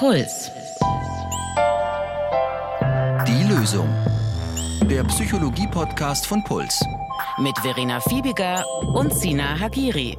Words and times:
Puls. 0.00 0.50
Die 3.28 3.52
Lösung. 3.52 3.86
Der 4.88 5.04
Psychologie-Podcast 5.04 6.26
von 6.26 6.42
Puls. 6.42 6.82
Mit 7.36 7.58
Verena 7.58 8.00
Fiebiger 8.00 8.64
und 8.94 9.12
Sina 9.12 9.60
Hagiri. 9.60 10.16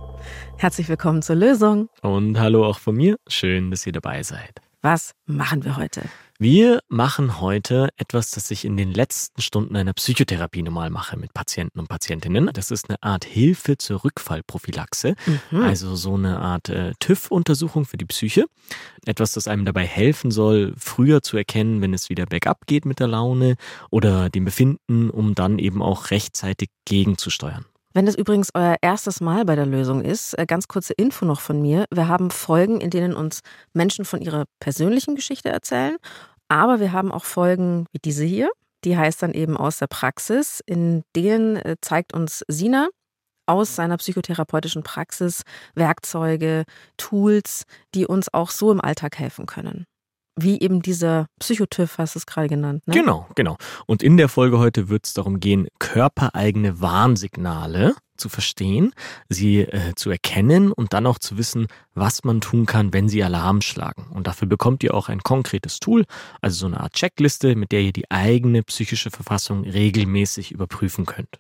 Herzlich 0.57 0.87
willkommen 0.87 1.23
zur 1.23 1.35
Lösung. 1.35 1.89
Und 2.03 2.39
hallo 2.39 2.63
auch 2.63 2.77
von 2.77 2.95
mir. 2.95 3.17
Schön, 3.27 3.71
dass 3.71 3.87
ihr 3.87 3.91
dabei 3.91 4.21
seid. 4.21 4.61
Was 4.83 5.15
machen 5.25 5.65
wir 5.65 5.77
heute? 5.77 6.03
Wir 6.41 6.79
machen 6.87 7.39
heute 7.39 7.89
etwas, 7.97 8.31
das 8.31 8.49
ich 8.49 8.65
in 8.65 8.75
den 8.75 8.91
letzten 8.91 9.43
Stunden 9.43 9.75
einer 9.75 9.93
Psychotherapie 9.93 10.63
normal 10.63 10.89
mache 10.89 11.15
mit 11.15 11.35
Patienten 11.35 11.77
und 11.79 11.87
Patientinnen. 11.87 12.49
Das 12.51 12.71
ist 12.71 12.89
eine 12.89 12.97
Art 13.03 13.25
Hilfe 13.25 13.77
zur 13.77 14.03
Rückfallprophylaxe, 14.03 15.13
mhm. 15.51 15.61
also 15.61 15.95
so 15.95 16.15
eine 16.15 16.39
Art 16.39 16.67
äh, 16.69 16.93
TÜV-Untersuchung 16.99 17.85
für 17.85 17.97
die 17.97 18.05
Psyche. 18.05 18.45
Etwas, 19.05 19.33
das 19.33 19.47
einem 19.47 19.65
dabei 19.65 19.85
helfen 19.85 20.31
soll, 20.31 20.73
früher 20.77 21.21
zu 21.21 21.37
erkennen, 21.37 21.79
wenn 21.83 21.93
es 21.93 22.09
wieder 22.09 22.25
bergab 22.25 22.65
geht 22.65 22.85
mit 22.85 22.99
der 22.99 23.07
Laune 23.07 23.55
oder 23.91 24.31
dem 24.31 24.43
Befinden, 24.43 25.11
um 25.11 25.35
dann 25.35 25.59
eben 25.59 25.83
auch 25.83 26.09
rechtzeitig 26.09 26.69
gegenzusteuern. 26.85 27.65
Wenn 27.93 28.05
das 28.05 28.15
übrigens 28.15 28.51
euer 28.53 28.77
erstes 28.81 29.19
Mal 29.19 29.43
bei 29.43 29.55
der 29.55 29.65
Lösung 29.65 30.01
ist, 30.01 30.33
äh, 30.39 30.45
ganz 30.45 30.67
kurze 30.69 30.93
Info 30.93 31.25
noch 31.25 31.41
von 31.41 31.61
mir. 31.61 31.85
Wir 31.93 32.07
haben 32.07 32.31
Folgen, 32.31 32.79
in 32.79 32.89
denen 32.89 33.13
uns 33.13 33.41
Menschen 33.73 34.05
von 34.05 34.21
ihrer 34.21 34.45
persönlichen 34.59 35.15
Geschichte 35.15 35.49
erzählen 35.49 35.97
aber 36.51 36.81
wir 36.81 36.91
haben 36.91 37.13
auch 37.13 37.23
Folgen 37.23 37.85
wie 37.93 37.99
diese 37.99 38.25
hier. 38.25 38.51
Die 38.83 38.97
heißt 38.97 39.23
dann 39.23 39.33
eben 39.33 39.55
aus 39.55 39.77
der 39.77 39.87
Praxis. 39.87 40.61
In 40.65 41.03
denen 41.15 41.55
äh, 41.55 41.77
zeigt 41.79 42.13
uns 42.13 42.43
Sina 42.49 42.89
aus 43.45 43.75
seiner 43.77 43.95
psychotherapeutischen 43.95 44.83
Praxis 44.83 45.43
Werkzeuge, 45.75 46.65
Tools, 46.97 47.63
die 47.95 48.05
uns 48.05 48.33
auch 48.33 48.49
so 48.49 48.69
im 48.69 48.81
Alltag 48.81 49.17
helfen 49.17 49.45
können. 49.45 49.85
Wie 50.35 50.59
eben 50.59 50.81
dieser 50.81 51.27
Psychotyp, 51.39 51.97
hast 51.97 52.15
du 52.15 52.19
es 52.19 52.25
gerade 52.25 52.49
genannt. 52.49 52.85
Ne? 52.85 52.95
Genau, 52.95 53.27
genau. 53.35 53.55
Und 53.85 54.03
in 54.03 54.17
der 54.17 54.27
Folge 54.27 54.59
heute 54.59 54.89
wird 54.89 55.05
es 55.05 55.13
darum 55.13 55.39
gehen, 55.39 55.69
körpereigene 55.79 56.81
Warnsignale 56.81 57.95
zu 58.21 58.29
verstehen, 58.29 58.93
sie 59.27 59.59
äh, 59.59 59.93
zu 59.95 60.09
erkennen 60.09 60.71
und 60.71 60.93
dann 60.93 61.05
auch 61.05 61.19
zu 61.19 61.37
wissen, 61.37 61.67
was 61.93 62.23
man 62.23 62.39
tun 62.39 62.65
kann, 62.65 62.93
wenn 62.93 63.09
sie 63.09 63.23
Alarm 63.23 63.61
schlagen. 63.61 64.07
Und 64.13 64.27
dafür 64.27 64.47
bekommt 64.47 64.83
ihr 64.83 64.93
auch 64.93 65.09
ein 65.09 65.21
konkretes 65.21 65.79
Tool, 65.79 66.05
also 66.39 66.59
so 66.59 66.65
eine 66.67 66.79
Art 66.79 66.93
Checkliste, 66.93 67.55
mit 67.55 67.71
der 67.71 67.81
ihr 67.81 67.93
die 67.93 68.09
eigene 68.09 68.63
psychische 68.63 69.11
Verfassung 69.11 69.63
regelmäßig 69.63 70.51
überprüfen 70.51 71.05
könnt. 71.05 71.39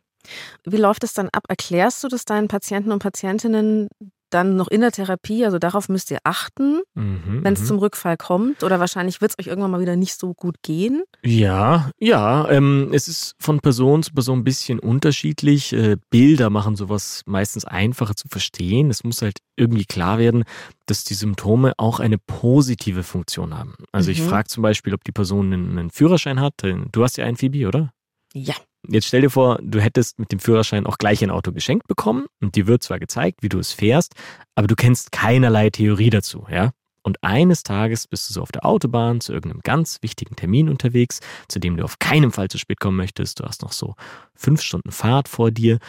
Wie 0.65 0.77
läuft 0.77 1.03
es 1.03 1.13
dann 1.13 1.29
ab? 1.29 1.43
Erklärst 1.47 2.03
du 2.03 2.07
das 2.07 2.25
deinen 2.25 2.47
Patienten 2.47 2.91
und 2.91 2.99
Patientinnen 2.99 3.89
dann 4.33 4.55
noch 4.55 4.67
in 4.67 4.81
der 4.81 4.91
Therapie, 4.91 5.45
also 5.45 5.59
darauf 5.59 5.89
müsst 5.89 6.11
ihr 6.11 6.19
achten, 6.23 6.81
mhm, 6.95 7.39
wenn 7.43 7.53
es 7.53 7.61
mhm. 7.61 7.65
zum 7.65 7.77
Rückfall 7.79 8.17
kommt. 8.17 8.63
Oder 8.63 8.79
wahrscheinlich 8.79 9.21
wird 9.21 9.31
es 9.31 9.39
euch 9.39 9.47
irgendwann 9.47 9.71
mal 9.71 9.81
wieder 9.81 9.95
nicht 9.95 10.19
so 10.19 10.33
gut 10.33 10.55
gehen. 10.63 11.03
Ja, 11.23 11.91
ja. 11.99 12.49
Ähm, 12.49 12.89
es 12.93 13.07
ist 13.07 13.35
von 13.39 13.59
Person 13.59 14.03
zu 14.03 14.13
Person 14.13 14.39
ein 14.39 14.43
bisschen 14.43 14.79
unterschiedlich. 14.79 15.73
Äh, 15.73 15.97
Bilder 16.09 16.49
machen 16.49 16.75
sowas 16.75 17.21
meistens 17.25 17.65
einfacher 17.65 18.15
zu 18.15 18.27
verstehen. 18.27 18.89
Es 18.89 19.03
muss 19.03 19.21
halt 19.21 19.39
irgendwie 19.55 19.85
klar 19.85 20.17
werden, 20.17 20.43
dass 20.85 21.03
die 21.03 21.13
Symptome 21.13 21.73
auch 21.77 21.99
eine 21.99 22.17
positive 22.17 23.03
Funktion 23.03 23.57
haben. 23.57 23.75
Also 23.91 24.09
mhm. 24.09 24.13
ich 24.13 24.21
frage 24.21 24.47
zum 24.47 24.63
Beispiel, 24.63 24.93
ob 24.93 25.03
die 25.03 25.11
Person 25.11 25.53
einen, 25.53 25.77
einen 25.77 25.89
Führerschein 25.91 26.39
hat. 26.39 26.53
Du 26.91 27.03
hast 27.03 27.17
ja 27.17 27.25
einen 27.25 27.37
Phoebe, 27.37 27.67
oder? 27.67 27.91
Ja. 28.33 28.55
Jetzt 28.87 29.07
stell 29.07 29.21
dir 29.21 29.29
vor, 29.29 29.59
du 29.61 29.79
hättest 29.79 30.17
mit 30.17 30.31
dem 30.31 30.39
Führerschein 30.39 30.87
auch 30.87 30.97
gleich 30.97 31.23
ein 31.23 31.29
Auto 31.29 31.51
geschenkt 31.51 31.87
bekommen 31.87 32.25
und 32.41 32.55
dir 32.55 32.67
wird 32.67 32.81
zwar 32.81 32.99
gezeigt, 32.99 33.43
wie 33.43 33.49
du 33.49 33.59
es 33.59 33.71
fährst, 33.73 34.15
aber 34.55 34.67
du 34.67 34.75
kennst 34.75 35.11
keinerlei 35.11 35.69
Theorie 35.69 36.09
dazu, 36.09 36.45
ja? 36.49 36.71
Und 37.03 37.23
eines 37.23 37.63
Tages 37.63 38.07
bist 38.07 38.29
du 38.29 38.33
so 38.33 38.41
auf 38.41 38.51
der 38.51 38.65
Autobahn 38.65 39.21
zu 39.21 39.33
irgendeinem 39.33 39.61
ganz 39.63 39.97
wichtigen 40.01 40.35
Termin 40.35 40.69
unterwegs, 40.69 41.19
zu 41.47 41.59
dem 41.59 41.77
du 41.77 41.83
auf 41.83 41.97
keinen 41.99 42.31
Fall 42.31 42.47
zu 42.47 42.59
spät 42.59 42.79
kommen 42.79 42.97
möchtest. 42.97 43.39
Du 43.39 43.43
hast 43.43 43.63
noch 43.63 43.71
so 43.71 43.95
fünf 44.35 44.61
Stunden 44.61 44.91
Fahrt 44.91 45.27
vor 45.27 45.49
dir 45.49 45.79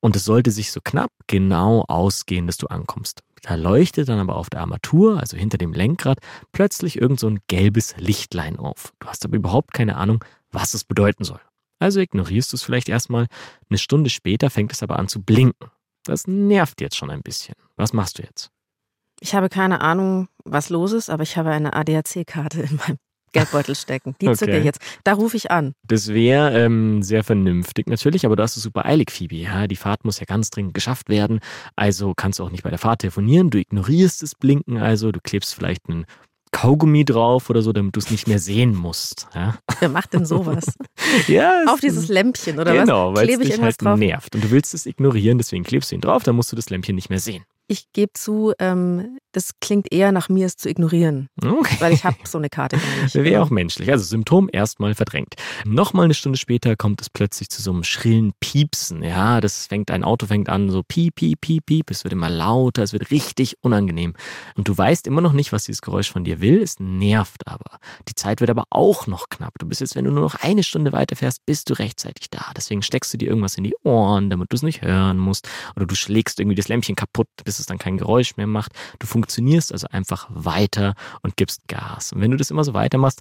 und 0.00 0.16
es 0.16 0.24
sollte 0.24 0.50
sich 0.50 0.72
so 0.72 0.80
knapp 0.82 1.10
genau 1.28 1.84
ausgehen, 1.86 2.46
dass 2.46 2.56
du 2.58 2.66
ankommst. 2.66 3.22
Da 3.42 3.54
leuchtet 3.54 4.08
dann 4.08 4.18
aber 4.18 4.36
auf 4.36 4.50
der 4.50 4.60
Armatur, 4.60 5.20
also 5.20 5.36
hinter 5.36 5.58
dem 5.58 5.72
Lenkrad, 5.72 6.18
plötzlich 6.50 7.00
irgend 7.00 7.20
so 7.20 7.28
ein 7.28 7.40
gelbes 7.46 7.94
Lichtlein 7.96 8.58
auf. 8.58 8.92
Du 8.98 9.06
hast 9.06 9.24
aber 9.24 9.36
überhaupt 9.36 9.72
keine 9.72 9.96
Ahnung, 9.96 10.24
was 10.50 10.74
es 10.74 10.84
bedeuten 10.84 11.22
soll. 11.22 11.40
Also 11.78 12.00
ignorierst 12.00 12.52
du 12.52 12.56
es 12.56 12.62
vielleicht 12.62 12.88
erstmal. 12.88 13.26
Eine 13.68 13.78
Stunde 13.78 14.10
später 14.10 14.50
fängt 14.50 14.72
es 14.72 14.82
aber 14.82 14.98
an 14.98 15.08
zu 15.08 15.22
blinken. 15.22 15.70
Das 16.04 16.26
nervt 16.26 16.80
jetzt 16.80 16.96
schon 16.96 17.10
ein 17.10 17.22
bisschen. 17.22 17.54
Was 17.76 17.92
machst 17.92 18.18
du 18.18 18.22
jetzt? 18.22 18.50
Ich 19.20 19.34
habe 19.34 19.48
keine 19.48 19.80
Ahnung, 19.80 20.28
was 20.44 20.68
los 20.68 20.92
ist, 20.92 21.10
aber 21.10 21.22
ich 21.22 21.36
habe 21.36 21.50
eine 21.50 21.72
ADAC-Karte 21.72 22.60
in 22.62 22.76
meinem 22.76 22.98
Geldbeutel 23.32 23.74
stecken. 23.74 24.14
Die 24.20 24.28
okay. 24.28 24.36
zücke 24.36 24.58
ich 24.58 24.64
jetzt. 24.64 24.80
Da 25.04 25.14
rufe 25.14 25.36
ich 25.36 25.50
an. 25.50 25.74
Das 25.82 26.08
wäre 26.08 26.58
ähm, 26.58 27.02
sehr 27.02 27.24
vernünftig 27.24 27.88
natürlich, 27.88 28.24
aber 28.24 28.36
du 28.36 28.42
hast 28.42 28.56
es 28.56 28.62
super 28.62 28.86
eilig, 28.86 29.10
Phoebe. 29.10 29.36
Ja? 29.36 29.66
Die 29.66 29.76
Fahrt 29.76 30.04
muss 30.04 30.20
ja 30.20 30.26
ganz 30.26 30.50
dringend 30.50 30.74
geschafft 30.74 31.08
werden. 31.08 31.40
Also 31.74 32.14
kannst 32.14 32.38
du 32.38 32.44
auch 32.44 32.50
nicht 32.50 32.62
bei 32.62 32.70
der 32.70 32.78
Fahrt 32.78 33.00
telefonieren. 33.00 33.50
Du 33.50 33.58
ignorierst 33.58 34.22
das 34.22 34.34
Blinken 34.34 34.78
also. 34.78 35.12
Du 35.12 35.20
klebst 35.22 35.54
vielleicht 35.54 35.88
einen 35.88 36.06
Kaugummi 36.56 37.04
drauf 37.04 37.50
oder 37.50 37.60
so, 37.60 37.74
damit 37.74 37.96
du 37.96 38.00
es 38.00 38.10
nicht 38.10 38.26
mehr 38.26 38.38
sehen 38.38 38.74
musst. 38.74 39.28
Ja? 39.34 39.58
Wer 39.80 39.90
macht 39.90 40.14
denn 40.14 40.24
sowas? 40.24 40.64
ja, 41.28 41.64
Auf 41.68 41.80
dieses 41.80 42.08
Lämpchen 42.08 42.58
oder 42.58 42.72
genau, 42.72 42.80
was? 42.80 42.86
Genau, 42.86 43.14
weil 43.14 43.28
es 43.28 43.38
dich 43.38 43.60
halt 43.60 43.82
drauf? 43.82 43.98
nervt. 43.98 44.34
Und 44.34 44.42
du 44.42 44.50
willst 44.50 44.72
es 44.72 44.86
ignorieren, 44.86 45.36
deswegen 45.36 45.64
klebst 45.64 45.90
du 45.90 45.96
ihn 45.96 46.00
drauf, 46.00 46.22
dann 46.22 46.34
musst 46.34 46.50
du 46.50 46.56
das 46.56 46.70
Lämpchen 46.70 46.94
nicht 46.94 47.10
mehr 47.10 47.18
sehen. 47.18 47.44
Ich 47.68 47.92
gebe 47.92 48.14
zu, 48.14 48.54
ähm, 48.58 49.18
das 49.36 49.50
klingt 49.60 49.92
eher 49.92 50.12
nach 50.12 50.30
mir, 50.30 50.46
es 50.46 50.56
zu 50.56 50.66
ignorieren. 50.70 51.28
Okay. 51.44 51.76
Weil 51.78 51.92
ich 51.92 52.04
habe 52.04 52.16
so 52.24 52.38
eine 52.38 52.48
Karte 52.48 52.78
gar 52.78 53.02
nicht. 53.02 53.14
Wäre 53.14 53.42
auch 53.42 53.50
menschlich. 53.50 53.90
Also 53.90 54.02
Symptom 54.02 54.48
erstmal 54.50 54.94
verdrängt. 54.94 55.34
Nochmal 55.66 56.06
eine 56.06 56.14
Stunde 56.14 56.38
später 56.38 56.74
kommt 56.74 57.02
es 57.02 57.10
plötzlich 57.10 57.50
zu 57.50 57.60
so 57.60 57.70
einem 57.70 57.84
schrillen 57.84 58.32
Piepsen. 58.40 59.02
Ja, 59.02 59.42
das 59.42 59.66
fängt, 59.66 59.90
ein 59.90 60.04
Auto 60.04 60.24
fängt 60.24 60.48
an, 60.48 60.70
so 60.70 60.82
piep, 60.82 61.16
piep, 61.16 61.42
piep, 61.42 61.66
piep. 61.66 61.90
Es 61.90 62.02
wird 62.02 62.14
immer 62.14 62.30
lauter, 62.30 62.82
es 62.82 62.94
wird 62.94 63.10
richtig 63.10 63.58
unangenehm. 63.60 64.14
Und 64.54 64.68
du 64.68 64.78
weißt 64.78 65.06
immer 65.06 65.20
noch 65.20 65.34
nicht, 65.34 65.52
was 65.52 65.64
dieses 65.64 65.82
Geräusch 65.82 66.10
von 66.10 66.24
dir 66.24 66.40
will. 66.40 66.62
Es 66.62 66.80
nervt 66.80 67.46
aber. 67.46 67.78
Die 68.08 68.14
Zeit 68.14 68.40
wird 68.40 68.48
aber 68.48 68.64
auch 68.70 69.06
noch 69.06 69.28
knapp. 69.28 69.52
Du 69.58 69.66
bist 69.66 69.82
jetzt, 69.82 69.96
wenn 69.96 70.06
du 70.06 70.12
nur 70.12 70.22
noch 70.22 70.36
eine 70.36 70.62
Stunde 70.62 70.94
weiterfährst, 70.94 71.44
bist 71.44 71.68
du 71.68 71.74
rechtzeitig 71.74 72.30
da. 72.30 72.52
Deswegen 72.56 72.80
steckst 72.80 73.12
du 73.12 73.18
dir 73.18 73.28
irgendwas 73.28 73.58
in 73.58 73.64
die 73.64 73.76
Ohren, 73.82 74.30
damit 74.30 74.50
du 74.50 74.56
es 74.56 74.62
nicht 74.62 74.80
hören 74.80 75.18
musst. 75.18 75.46
Oder 75.76 75.84
du 75.84 75.94
schlägst 75.94 76.40
irgendwie 76.40 76.56
das 76.56 76.68
Lämpchen 76.68 76.96
kaputt, 76.96 77.28
bis 77.44 77.58
es 77.58 77.66
dann 77.66 77.76
kein 77.76 77.98
Geräusch 77.98 78.38
mehr 78.38 78.46
macht. 78.46 78.72
Du 78.98 79.06
funktionierst 79.26 79.72
also 79.72 79.88
einfach 79.90 80.28
weiter 80.30 80.94
und 81.22 81.36
gibst 81.36 81.66
Gas. 81.68 82.12
Und 82.12 82.20
wenn 82.20 82.30
du 82.30 82.36
das 82.36 82.50
immer 82.50 82.64
so 82.64 82.74
weitermachst, 82.74 83.20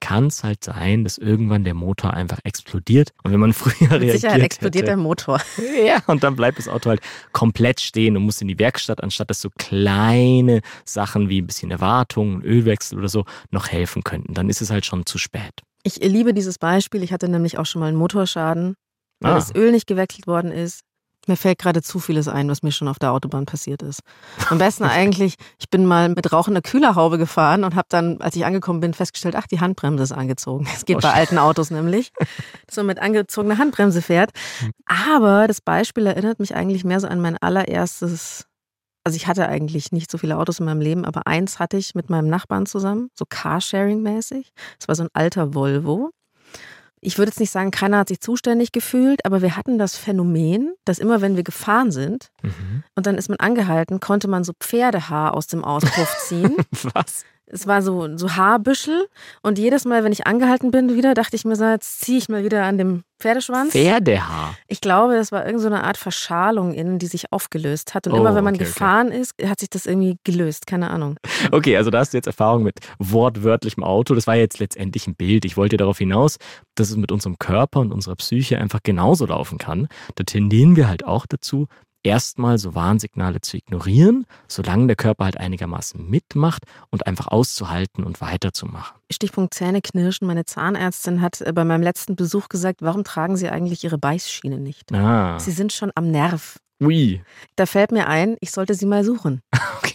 kann 0.00 0.26
es 0.26 0.44
halt 0.44 0.62
sein, 0.62 1.04
dass 1.04 1.16
irgendwann 1.16 1.64
der 1.64 1.72
Motor 1.72 2.12
einfach 2.12 2.38
explodiert. 2.44 3.12
Und 3.22 3.32
wenn 3.32 3.40
man 3.40 3.52
früher 3.54 3.88
Mit 3.88 3.92
reagiert 3.92 4.20
Sicherheit 4.20 4.42
explodiert 4.42 4.82
hätte, 4.82 4.90
der 4.90 4.96
Motor. 4.96 5.40
Ja, 5.86 6.02
und 6.06 6.22
dann 6.22 6.36
bleibt 6.36 6.58
das 6.58 6.68
Auto 6.68 6.90
halt 6.90 7.00
komplett 7.32 7.80
stehen 7.80 8.16
und 8.16 8.24
muss 8.24 8.40
in 8.40 8.48
die 8.48 8.58
Werkstatt, 8.58 9.02
anstatt 9.02 9.30
dass 9.30 9.40
so 9.40 9.50
kleine 9.56 10.60
Sachen 10.84 11.28
wie 11.28 11.40
ein 11.40 11.46
bisschen 11.46 11.70
Erwartung, 11.70 12.42
Ölwechsel 12.42 12.98
oder 12.98 13.08
so 13.08 13.24
noch 13.50 13.68
helfen 13.68 14.02
könnten. 14.02 14.34
Dann 14.34 14.50
ist 14.50 14.60
es 14.60 14.70
halt 14.70 14.84
schon 14.84 15.06
zu 15.06 15.18
spät. 15.18 15.62
Ich 15.82 15.96
liebe 15.96 16.34
dieses 16.34 16.58
Beispiel. 16.58 17.02
Ich 17.02 17.12
hatte 17.12 17.28
nämlich 17.28 17.58
auch 17.58 17.66
schon 17.66 17.80
mal 17.80 17.86
einen 17.86 17.96
Motorschaden, 17.96 18.74
weil 19.20 19.32
ah. 19.32 19.36
das 19.36 19.54
Öl 19.54 19.70
nicht 19.70 19.86
gewechselt 19.86 20.26
worden 20.26 20.50
ist. 20.50 20.80
Mir 21.26 21.36
fällt 21.36 21.58
gerade 21.58 21.82
zu 21.82 21.98
vieles 21.98 22.28
ein, 22.28 22.48
was 22.48 22.62
mir 22.62 22.72
schon 22.72 22.88
auf 22.88 22.98
der 22.98 23.12
Autobahn 23.12 23.46
passiert 23.46 23.82
ist. 23.82 24.00
Am 24.48 24.58
besten 24.58 24.84
eigentlich, 24.84 25.34
ich 25.58 25.68
bin 25.68 25.84
mal 25.84 26.08
mit 26.08 26.32
rauchender 26.32 26.62
Kühlerhaube 26.62 27.18
gefahren 27.18 27.64
und 27.64 27.74
habe 27.74 27.86
dann, 27.88 28.20
als 28.20 28.36
ich 28.36 28.44
angekommen 28.44 28.80
bin, 28.80 28.94
festgestellt, 28.94 29.34
ach, 29.36 29.46
die 29.46 29.60
Handbremse 29.60 30.04
ist 30.04 30.12
angezogen. 30.12 30.66
Es 30.72 30.84
geht 30.84 30.98
oh, 30.98 31.00
bei 31.00 31.12
alten 31.12 31.38
Autos 31.38 31.70
nämlich, 31.70 32.12
dass 32.66 32.76
man 32.76 32.86
mit 32.86 32.98
angezogener 33.00 33.58
Handbremse 33.58 34.02
fährt. 34.02 34.30
Aber 34.86 35.48
das 35.48 35.60
Beispiel 35.60 36.06
erinnert 36.06 36.38
mich 36.38 36.54
eigentlich 36.54 36.84
mehr 36.84 37.00
so 37.00 37.08
an 37.08 37.20
mein 37.20 37.36
allererstes, 37.38 38.46
also 39.04 39.16
ich 39.16 39.26
hatte 39.26 39.48
eigentlich 39.48 39.92
nicht 39.92 40.10
so 40.10 40.18
viele 40.18 40.36
Autos 40.36 40.60
in 40.60 40.66
meinem 40.66 40.80
Leben, 40.80 41.04
aber 41.04 41.26
eins 41.26 41.58
hatte 41.58 41.76
ich 41.76 41.94
mit 41.94 42.08
meinem 42.10 42.28
Nachbarn 42.28 42.66
zusammen, 42.66 43.08
so 43.14 43.24
Carsharing-mäßig. 43.24 44.52
Es 44.78 44.88
war 44.88 44.94
so 44.94 45.04
ein 45.04 45.10
alter 45.12 45.54
Volvo 45.54 46.10
ich 47.00 47.18
würde 47.18 47.30
jetzt 47.30 47.40
nicht 47.40 47.50
sagen, 47.50 47.70
keiner 47.70 47.98
hat 47.98 48.08
sich 48.08 48.20
zuständig 48.20 48.72
gefühlt, 48.72 49.24
aber 49.24 49.42
wir 49.42 49.56
hatten 49.56 49.78
das 49.78 49.96
Phänomen, 49.96 50.74
dass 50.84 50.98
immer 50.98 51.20
wenn 51.20 51.36
wir 51.36 51.44
gefahren 51.44 51.90
sind 51.90 52.30
mhm. 52.42 52.82
und 52.94 53.06
dann 53.06 53.16
ist 53.16 53.28
man 53.28 53.38
angehalten, 53.38 54.00
konnte 54.00 54.28
man 54.28 54.44
so 54.44 54.52
Pferdehaar 54.58 55.34
aus 55.34 55.46
dem 55.46 55.64
Auspuff 55.64 56.16
ziehen. 56.26 56.56
Was? 56.94 57.24
Es 57.48 57.66
war 57.66 57.80
so, 57.80 58.16
so 58.16 58.34
Haarbüschel 58.34 59.06
und 59.40 59.58
jedes 59.58 59.84
Mal, 59.84 60.02
wenn 60.02 60.10
ich 60.10 60.26
angehalten 60.26 60.72
bin 60.72 60.94
wieder, 60.96 61.14
dachte 61.14 61.36
ich 61.36 61.44
mir 61.44 61.54
so, 61.54 61.64
jetzt 61.64 62.00
ziehe 62.00 62.18
ich 62.18 62.28
mal 62.28 62.42
wieder 62.42 62.64
an 62.64 62.76
dem 62.76 63.04
Pferdeschwanz. 63.20 63.72
Pferdehaar? 63.72 64.56
Ich 64.66 64.80
glaube, 64.80 65.14
das 65.14 65.30
war 65.30 65.46
irgendeine 65.46 65.76
so 65.76 65.82
Art 65.82 65.96
Verschalung 65.96 66.74
innen, 66.74 66.98
die 66.98 67.06
sich 67.06 67.32
aufgelöst 67.32 67.94
hat. 67.94 68.06
Und 68.06 68.14
oh, 68.14 68.16
immer 68.16 68.34
wenn 68.34 68.44
man 68.44 68.56
okay, 68.56 68.64
gefahren 68.64 69.08
okay. 69.08 69.20
ist, 69.20 69.34
hat 69.44 69.60
sich 69.60 69.70
das 69.70 69.86
irgendwie 69.86 70.18
gelöst. 70.24 70.66
Keine 70.66 70.90
Ahnung. 70.90 71.16
Okay, 71.52 71.76
also 71.76 71.90
da 71.90 72.00
hast 72.00 72.12
du 72.12 72.16
jetzt 72.16 72.26
Erfahrung 72.26 72.64
mit 72.64 72.74
wortwörtlichem 72.98 73.84
Auto. 73.84 74.14
Das 74.14 74.26
war 74.26 74.34
jetzt 74.34 74.58
letztendlich 74.58 75.06
ein 75.06 75.14
Bild. 75.14 75.44
Ich 75.44 75.56
wollte 75.56 75.76
darauf 75.76 75.98
hinaus, 75.98 76.38
dass 76.74 76.90
es 76.90 76.96
mit 76.96 77.12
unserem 77.12 77.38
Körper 77.38 77.80
und 77.80 77.92
unserer 77.92 78.16
Psyche 78.16 78.58
einfach 78.58 78.80
genauso 78.82 79.26
laufen 79.26 79.56
kann. 79.56 79.86
Da 80.16 80.24
tendieren 80.24 80.74
wir 80.74 80.88
halt 80.88 81.04
auch 81.04 81.24
dazu, 81.26 81.68
erstmal 82.06 82.58
so 82.58 82.74
Warnsignale 82.74 83.40
zu 83.40 83.56
ignorieren, 83.56 84.26
solange 84.48 84.86
der 84.86 84.96
Körper 84.96 85.24
halt 85.24 85.36
einigermaßen 85.36 86.08
mitmacht 86.08 86.62
und 86.90 87.06
einfach 87.06 87.26
auszuhalten 87.28 88.04
und 88.04 88.20
weiterzumachen. 88.20 88.96
Stichpunkt 89.10 89.54
Zähneknirschen. 89.54 90.26
Meine 90.26 90.44
Zahnärztin 90.44 91.20
hat 91.20 91.40
äh, 91.40 91.52
bei 91.52 91.64
meinem 91.64 91.82
letzten 91.82 92.16
Besuch 92.16 92.48
gesagt, 92.48 92.82
warum 92.82 93.04
tragen 93.04 93.36
Sie 93.36 93.48
eigentlich 93.48 93.84
Ihre 93.84 93.98
Beißschiene 93.98 94.58
nicht? 94.58 94.92
Ah. 94.92 95.38
Sie 95.38 95.50
sind 95.52 95.72
schon 95.72 95.90
am 95.94 96.10
Nerv. 96.10 96.58
Ui. 96.80 97.22
Da 97.56 97.66
fällt 97.66 97.90
mir 97.90 98.06
ein, 98.06 98.36
ich 98.40 98.50
sollte 98.50 98.74
sie 98.74 98.86
mal 98.86 99.04
suchen. 99.04 99.40
Okay. 99.78 99.94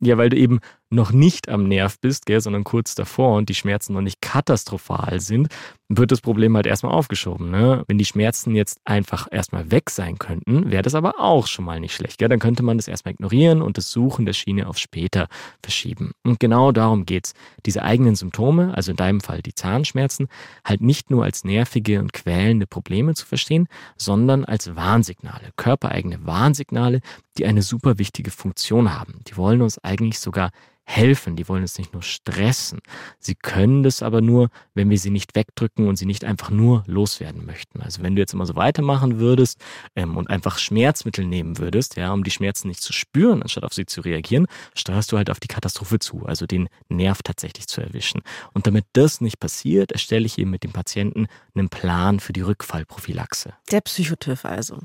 Ja, 0.00 0.18
weil 0.18 0.28
du 0.28 0.36
eben 0.36 0.58
noch 0.92 1.12
nicht 1.12 1.48
am 1.48 1.68
Nerv 1.68 1.98
bist, 2.00 2.26
gell, 2.26 2.40
sondern 2.40 2.64
kurz 2.64 2.94
davor 2.94 3.36
und 3.36 3.48
die 3.48 3.54
Schmerzen 3.54 3.94
noch 3.94 4.00
nicht 4.00 4.20
katastrophal 4.20 5.20
sind, 5.20 5.48
wird 5.88 6.10
das 6.10 6.20
Problem 6.20 6.56
halt 6.56 6.66
erstmal 6.66 6.92
aufgeschoben. 6.92 7.50
Ne? 7.50 7.84
Wenn 7.86 7.98
die 7.98 8.04
Schmerzen 8.04 8.54
jetzt 8.54 8.80
einfach 8.84 9.28
erstmal 9.30 9.70
weg 9.70 9.90
sein 9.90 10.18
könnten, 10.18 10.70
wäre 10.70 10.82
das 10.82 10.94
aber 10.94 11.18
auch 11.18 11.46
schon 11.46 11.64
mal 11.64 11.80
nicht 11.80 11.94
schlecht. 11.94 12.18
Gell? 12.18 12.28
Dann 12.28 12.38
könnte 12.38 12.62
man 12.62 12.78
das 12.78 12.88
erstmal 12.88 13.14
ignorieren 13.14 13.62
und 13.62 13.78
das 13.78 13.90
Suchen 13.90 14.26
der 14.26 14.32
Schiene 14.32 14.68
auf 14.68 14.78
später 14.78 15.28
verschieben. 15.62 16.12
Und 16.24 16.40
genau 16.40 16.72
darum 16.72 17.06
geht's. 17.06 17.34
Diese 17.66 17.82
eigenen 17.82 18.14
Symptome, 18.14 18.74
also 18.74 18.90
in 18.90 18.96
deinem 18.96 19.20
Fall 19.20 19.42
die 19.42 19.54
Zahnschmerzen, 19.54 20.28
halt 20.64 20.80
nicht 20.80 21.10
nur 21.10 21.24
als 21.24 21.44
nervige 21.44 22.00
und 22.00 22.12
quälende 22.12 22.66
Probleme 22.66 23.14
zu 23.14 23.26
verstehen, 23.26 23.68
sondern 23.96 24.44
als 24.44 24.74
Warnsignale, 24.76 25.50
körpereigene 25.56 26.24
Warnsignale, 26.24 27.00
die 27.38 27.46
eine 27.46 27.62
super 27.62 27.98
wichtige 27.98 28.30
Funktion 28.30 28.98
haben. 28.98 29.20
Die 29.28 29.36
wollen 29.36 29.62
uns 29.62 29.78
eigentlich 29.78 30.20
sogar 30.20 30.50
helfen, 30.92 31.36
die 31.36 31.48
wollen 31.48 31.62
uns 31.62 31.78
nicht 31.78 31.92
nur 31.92 32.02
stressen. 32.02 32.80
Sie 33.18 33.34
können 33.34 33.82
das 33.82 34.02
aber 34.02 34.20
nur, 34.20 34.50
wenn 34.74 34.90
wir 34.90 34.98
sie 34.98 35.10
nicht 35.10 35.34
wegdrücken 35.34 35.88
und 35.88 35.96
sie 35.96 36.06
nicht 36.06 36.24
einfach 36.24 36.50
nur 36.50 36.84
loswerden 36.86 37.46
möchten. 37.46 37.80
Also 37.80 38.02
wenn 38.02 38.14
du 38.14 38.20
jetzt 38.20 38.34
immer 38.34 38.44
so 38.44 38.56
weitermachen 38.56 39.18
würdest 39.18 39.58
ähm, 39.96 40.16
und 40.16 40.28
einfach 40.28 40.58
Schmerzmittel 40.58 41.26
nehmen 41.26 41.58
würdest, 41.58 41.96
ja, 41.96 42.12
um 42.12 42.24
die 42.24 42.30
Schmerzen 42.30 42.68
nicht 42.68 42.82
zu 42.82 42.92
spüren, 42.92 43.42
anstatt 43.42 43.64
auf 43.64 43.72
sie 43.72 43.86
zu 43.86 44.02
reagieren, 44.02 44.46
steuerst 44.74 45.10
du 45.12 45.16
halt 45.16 45.30
auf 45.30 45.40
die 45.40 45.48
Katastrophe 45.48 45.98
zu, 45.98 46.26
also 46.26 46.46
den 46.46 46.68
Nerv 46.88 47.22
tatsächlich 47.22 47.68
zu 47.68 47.80
erwischen. 47.80 48.20
Und 48.52 48.66
damit 48.66 48.84
das 48.92 49.20
nicht 49.20 49.40
passiert, 49.40 49.92
erstelle 49.92 50.26
ich 50.26 50.38
eben 50.38 50.50
mit 50.50 50.62
dem 50.62 50.72
Patienten 50.72 51.26
einen 51.54 51.70
Plan 51.70 52.20
für 52.20 52.34
die 52.34 52.42
Rückfallprophylaxe. 52.42 53.54
Der 53.70 53.80
Psychotyp 53.80 54.44
also. 54.44 54.80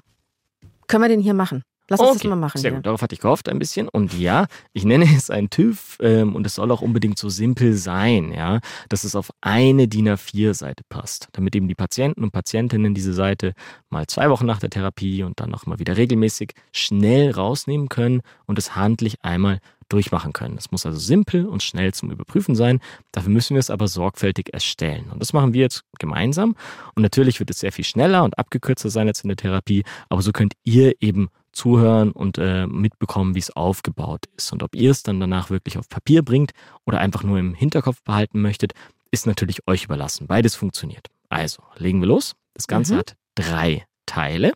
Können 0.87 1.03
wir 1.03 1.09
den 1.09 1.21
hier 1.21 1.33
machen? 1.33 1.63
Lass 1.89 1.99
uns 1.99 2.09
okay, 2.09 2.19
das 2.23 2.29
mal 2.29 2.35
machen. 2.35 2.59
Sehr 2.59 2.71
gut, 2.71 2.85
darauf 2.85 3.01
hatte 3.01 3.13
ich 3.13 3.21
gehofft 3.21 3.49
ein 3.49 3.59
bisschen. 3.59 3.87
Und 3.87 4.13
ja, 4.13 4.47
ich 4.73 4.85
nenne 4.85 5.05
es 5.17 5.29
ein 5.29 5.49
TÜV 5.49 5.97
ähm, 6.01 6.35
und 6.35 6.45
es 6.45 6.55
soll 6.55 6.71
auch 6.71 6.81
unbedingt 6.81 7.17
so 7.17 7.29
simpel 7.29 7.73
sein, 7.73 8.31
ja, 8.33 8.59
dass 8.89 9.03
es 9.03 9.15
auf 9.15 9.31
eine 9.41 9.87
DIN 9.87 10.09
A4-Seite 10.09 10.83
passt, 10.89 11.29
damit 11.33 11.55
eben 11.55 11.67
die 11.67 11.75
Patienten 11.75 12.23
und 12.23 12.31
Patientinnen 12.31 12.93
diese 12.93 13.13
Seite 13.13 13.53
mal 13.89 14.07
zwei 14.07 14.29
Wochen 14.29 14.45
nach 14.45 14.59
der 14.59 14.69
Therapie 14.69 15.23
und 15.23 15.39
dann 15.39 15.53
auch 15.53 15.65
mal 15.65 15.79
wieder 15.79 15.97
regelmäßig 15.97 16.53
schnell 16.71 17.31
rausnehmen 17.31 17.89
können 17.89 18.21
und 18.45 18.59
es 18.59 18.75
handlich 18.75 19.23
einmal 19.23 19.59
durchmachen 19.89 20.33
können. 20.33 20.57
Es 20.57 20.71
muss 20.71 20.85
also 20.85 20.99
simpel 20.99 21.45
und 21.45 21.63
schnell 21.63 21.93
zum 21.93 22.11
Überprüfen 22.11 22.55
sein. 22.55 22.79
Dafür 23.11 23.31
müssen 23.31 23.55
wir 23.55 23.59
es 23.59 23.69
aber 23.69 23.87
sorgfältig 23.87 24.53
erstellen. 24.53 25.09
Und 25.11 25.21
das 25.21 25.33
machen 25.33 25.53
wir 25.53 25.61
jetzt 25.61 25.83
gemeinsam. 25.99 26.55
Und 26.95 27.03
natürlich 27.03 27.39
wird 27.39 27.49
es 27.49 27.59
sehr 27.59 27.71
viel 27.71 27.85
schneller 27.85 28.23
und 28.23 28.37
abgekürzter 28.37 28.89
sein 28.89 29.07
als 29.07 29.21
in 29.21 29.29
der 29.29 29.37
Therapie, 29.37 29.83
aber 30.09 30.21
so 30.21 30.31
könnt 30.31 30.53
ihr 30.63 30.95
eben 31.01 31.29
zuhören 31.57 32.11
und 32.11 32.37
äh, 32.37 32.67
mitbekommen, 32.67 33.35
wie 33.35 33.39
es 33.39 33.55
aufgebaut 33.55 34.25
ist. 34.37 34.53
Und 34.53 34.63
ob 34.63 34.75
ihr 34.75 34.91
es 34.91 35.03
dann 35.03 35.19
danach 35.19 35.49
wirklich 35.49 35.77
auf 35.77 35.89
Papier 35.89 36.23
bringt 36.23 36.51
oder 36.85 36.99
einfach 36.99 37.23
nur 37.23 37.39
im 37.39 37.53
Hinterkopf 37.53 38.01
behalten 38.03 38.41
möchtet, 38.41 38.73
ist 39.11 39.25
natürlich 39.25 39.67
euch 39.67 39.85
überlassen. 39.85 40.27
Beides 40.27 40.55
funktioniert. 40.55 41.07
Also, 41.29 41.63
legen 41.77 41.99
wir 41.99 42.07
los. 42.07 42.35
Das 42.53 42.67
Ganze 42.67 42.93
mhm. 42.93 42.97
hat 42.99 43.15
drei 43.35 43.85
Teile. 44.05 44.53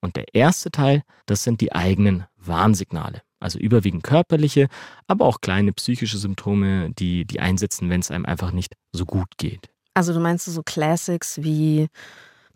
Und 0.00 0.16
der 0.16 0.32
erste 0.32 0.70
Teil, 0.70 1.02
das 1.26 1.42
sind 1.42 1.60
die 1.60 1.72
eigenen 1.72 2.24
Warnsignale. 2.36 3.22
Also 3.40 3.58
überwiegend 3.58 4.02
körperliche, 4.02 4.68
aber 5.06 5.24
auch 5.24 5.40
kleine 5.40 5.72
psychische 5.72 6.18
Symptome, 6.18 6.90
die, 6.90 7.24
die 7.24 7.40
einsetzen, 7.40 7.88
wenn 7.90 8.00
es 8.00 8.10
einem 8.10 8.26
einfach 8.26 8.52
nicht 8.52 8.74
so 8.92 9.04
gut 9.04 9.38
geht. 9.38 9.68
Also 9.94 10.12
du 10.12 10.20
meinst 10.20 10.46
so 10.46 10.62
Classics 10.62 11.42
wie 11.42 11.88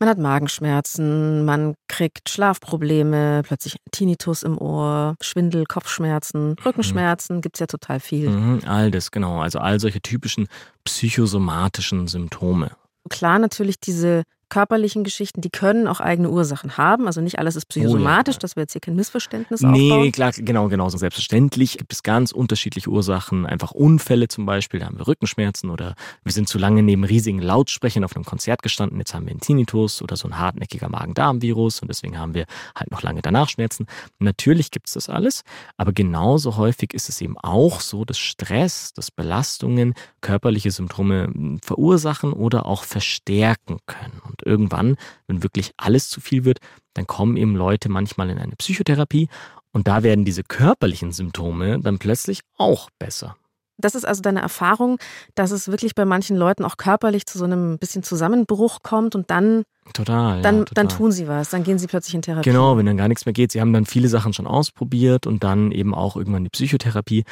man 0.03 0.09
hat 0.09 0.19
Magenschmerzen, 0.19 1.45
man 1.45 1.77
kriegt 1.87 2.29
Schlafprobleme, 2.29 3.43
plötzlich 3.47 3.77
Tinnitus 3.93 4.43
im 4.43 4.59
Ohr, 4.59 5.15
Schwindel, 5.21 5.65
Kopfschmerzen, 5.65 6.49
mhm. 6.49 6.57
Rückenschmerzen, 6.65 7.37
mhm. 7.37 7.41
gibt 7.41 7.55
es 7.55 7.61
ja 7.61 7.67
total 7.67 8.01
viel. 8.01 8.29
Mhm, 8.29 8.63
all 8.67 8.91
das, 8.91 9.13
genau. 9.13 9.41
Also 9.41 9.61
all 9.61 9.79
solche 9.79 10.01
typischen 10.01 10.49
psychosomatischen 10.83 12.09
Symptome. 12.09 12.73
Klar, 13.11 13.39
natürlich 13.39 13.79
diese 13.79 14.25
körperlichen 14.53 15.03
Geschichten, 15.03 15.41
die 15.41 15.49
können 15.49 15.89
auch 15.89 16.01
eigene 16.01 16.29
Ursachen 16.29 16.77
haben. 16.77 17.07
Also 17.07 17.23
nicht 17.23 17.39
alles 17.39 17.57
ist 17.57 17.65
psychosomatisch, 17.71 18.35
oh 18.35 18.37
ja. 18.37 18.41
dass 18.41 18.55
wir 18.55 18.65
jetzt 18.65 18.73
hier 18.73 18.83
kein 18.83 18.95
Missverständnis 18.97 19.63
nee, 19.63 19.91
aufbauen. 19.91 20.03
Nee, 20.03 20.11
klar, 20.11 20.31
genau, 20.37 20.69
genau. 20.69 20.91
So 20.91 20.99
selbstverständlich 20.99 21.79
gibt 21.79 21.91
es 21.91 22.03
ganz 22.03 22.33
unterschiedliche 22.33 22.91
Ursachen. 22.91 23.47
Einfach 23.47 23.71
Unfälle 23.71 24.29
zum 24.29 24.45
Beispiel, 24.45 24.81
da 24.81 24.87
haben 24.87 24.99
wir 24.99 25.09
Rückenschmerzen 25.09 25.71
oder 25.71 25.95
wir 26.23 26.33
sind 26.33 26.51
zu 26.51 26.59
lange 26.59 26.83
neben 26.83 27.05
riesigen 27.05 27.41
Lautsprechern 27.41 28.05
auf 28.05 28.15
einem 28.15 28.27
Konzert 28.27 28.63
gestanden, 28.63 28.99
jetzt 28.99 29.15
haben 29.15 29.25
wir 29.25 29.31
einen 29.31 29.41
Tinnitus 29.41 30.03
oder 30.03 30.17
so 30.17 30.29
ein 30.29 30.39
hartnäckiger 30.39 30.91
Magen-Darm-Virus 30.91 31.81
und 31.81 31.89
deswegen 31.89 32.19
haben 32.19 32.35
wir 32.35 32.45
halt 32.77 32.91
noch 32.91 33.01
lange 33.01 33.23
danach 33.23 33.49
Schmerzen. 33.49 33.87
Natürlich 34.19 34.71
gibt 34.71 34.89
es 34.89 34.93
das 34.93 35.09
alles, 35.09 35.45
aber 35.79 35.95
genauso 35.95 36.59
häufig 36.59 36.93
ist 36.93 37.09
es 37.09 37.23
eben 37.23 37.39
auch 37.39 37.81
so, 37.81 38.05
dass 38.05 38.19
Stress, 38.19 38.93
dass 38.93 39.11
Belastungen 39.11 39.95
körperliche 40.21 40.71
Symptome 40.71 41.25
hm, 41.25 41.61
verursachen 41.63 42.35
oder 42.35 42.67
auch 42.67 42.85
verstärken 42.85 43.79
können. 43.87 44.21
Und 44.29 44.42
irgendwann, 44.45 44.97
wenn 45.27 45.43
wirklich 45.43 45.73
alles 45.77 46.09
zu 46.09 46.21
viel 46.21 46.45
wird, 46.45 46.59
dann 46.95 47.07
kommen 47.07 47.37
eben 47.37 47.57
Leute 47.57 47.89
manchmal 47.89 48.31
in 48.31 48.39
eine 48.39 48.57
Psychotherapie 48.57 49.29
und 49.73 49.89
da 49.89 50.03
werden 50.03 50.25
diese 50.25 50.43
körperlichen 50.43 51.13
Symptome 51.13 51.81
dann 51.81 51.99
plötzlich 51.99 52.41
auch 52.57 52.91
besser. 52.99 53.37
Das 53.79 53.95
ist 53.95 54.05
also 54.05 54.23
deine 54.23 54.41
Erfahrung, 54.41 54.99
dass 55.35 55.51
es 55.51 55.69
wirklich 55.69 55.95
bei 55.95 56.05
manchen 56.05 56.37
Leuten 56.37 56.65
auch 56.65 56.77
körperlich 56.77 57.27
zu 57.27 57.39
so 57.39 57.45
einem 57.45 57.79
bisschen 57.79 58.03
Zusammenbruch 58.03 58.79
kommt 58.83 59.15
und 59.15 59.31
dann 59.31 59.65
Total. 59.93 60.41
Dann, 60.43 60.59
ja, 60.59 60.65
total. 60.65 60.75
dann 60.75 60.89
tun 60.97 61.11
sie 61.11 61.27
was, 61.27 61.51
dann 61.51 61.65
gehen 61.65 61.79
sie 61.79 61.89
plötzlich 61.89 62.15
in 62.15 62.23
Therapie. 62.23 62.49
Genau, 62.49 62.77
wenn 62.77 62.87
dann 62.87 62.97
gar 62.97 63.09
nichts 63.09 63.27
mehr 63.27 63.33
geht. 63.33 63.51
Sie 63.51 63.61
haben 63.61 63.73
dann 63.73 63.85
viele 63.85 64.09
Sachen 64.09 64.33
schon 64.33 64.47
ausprobiert 64.47 65.27
und 65.27 65.43
dann 65.43 65.73
eben 65.73 65.93
auch 65.93 66.15
irgendwann 66.17 66.45
die 66.45 66.51
Psychotherapie. 66.51 67.25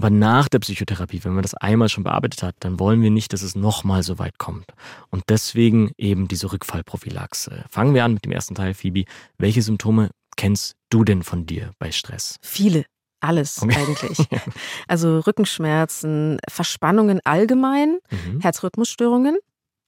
Aber 0.00 0.08
nach 0.08 0.48
der 0.48 0.60
Psychotherapie, 0.60 1.22
wenn 1.24 1.34
man 1.34 1.42
das 1.42 1.52
einmal 1.52 1.90
schon 1.90 2.04
bearbeitet 2.04 2.42
hat, 2.42 2.54
dann 2.60 2.80
wollen 2.80 3.02
wir 3.02 3.10
nicht, 3.10 3.34
dass 3.34 3.42
es 3.42 3.54
nochmal 3.54 4.02
so 4.02 4.18
weit 4.18 4.38
kommt. 4.38 4.64
Und 5.10 5.24
deswegen 5.28 5.92
eben 5.98 6.26
diese 6.26 6.50
Rückfallprophylaxe. 6.50 7.66
Fangen 7.68 7.92
wir 7.92 8.02
an 8.06 8.14
mit 8.14 8.24
dem 8.24 8.32
ersten 8.32 8.54
Teil, 8.54 8.72
Phoebe. 8.72 9.04
Welche 9.36 9.60
Symptome 9.60 10.08
kennst 10.38 10.74
du 10.88 11.04
denn 11.04 11.22
von 11.22 11.44
dir 11.44 11.72
bei 11.78 11.92
Stress? 11.92 12.36
Viele. 12.40 12.86
Alles 13.20 13.60
okay. 13.60 13.76
eigentlich. 13.76 14.26
Also 14.88 15.18
Rückenschmerzen, 15.18 16.38
Verspannungen 16.48 17.20
allgemein, 17.24 17.98
mhm. 18.10 18.40
Herzrhythmusstörungen, 18.40 19.36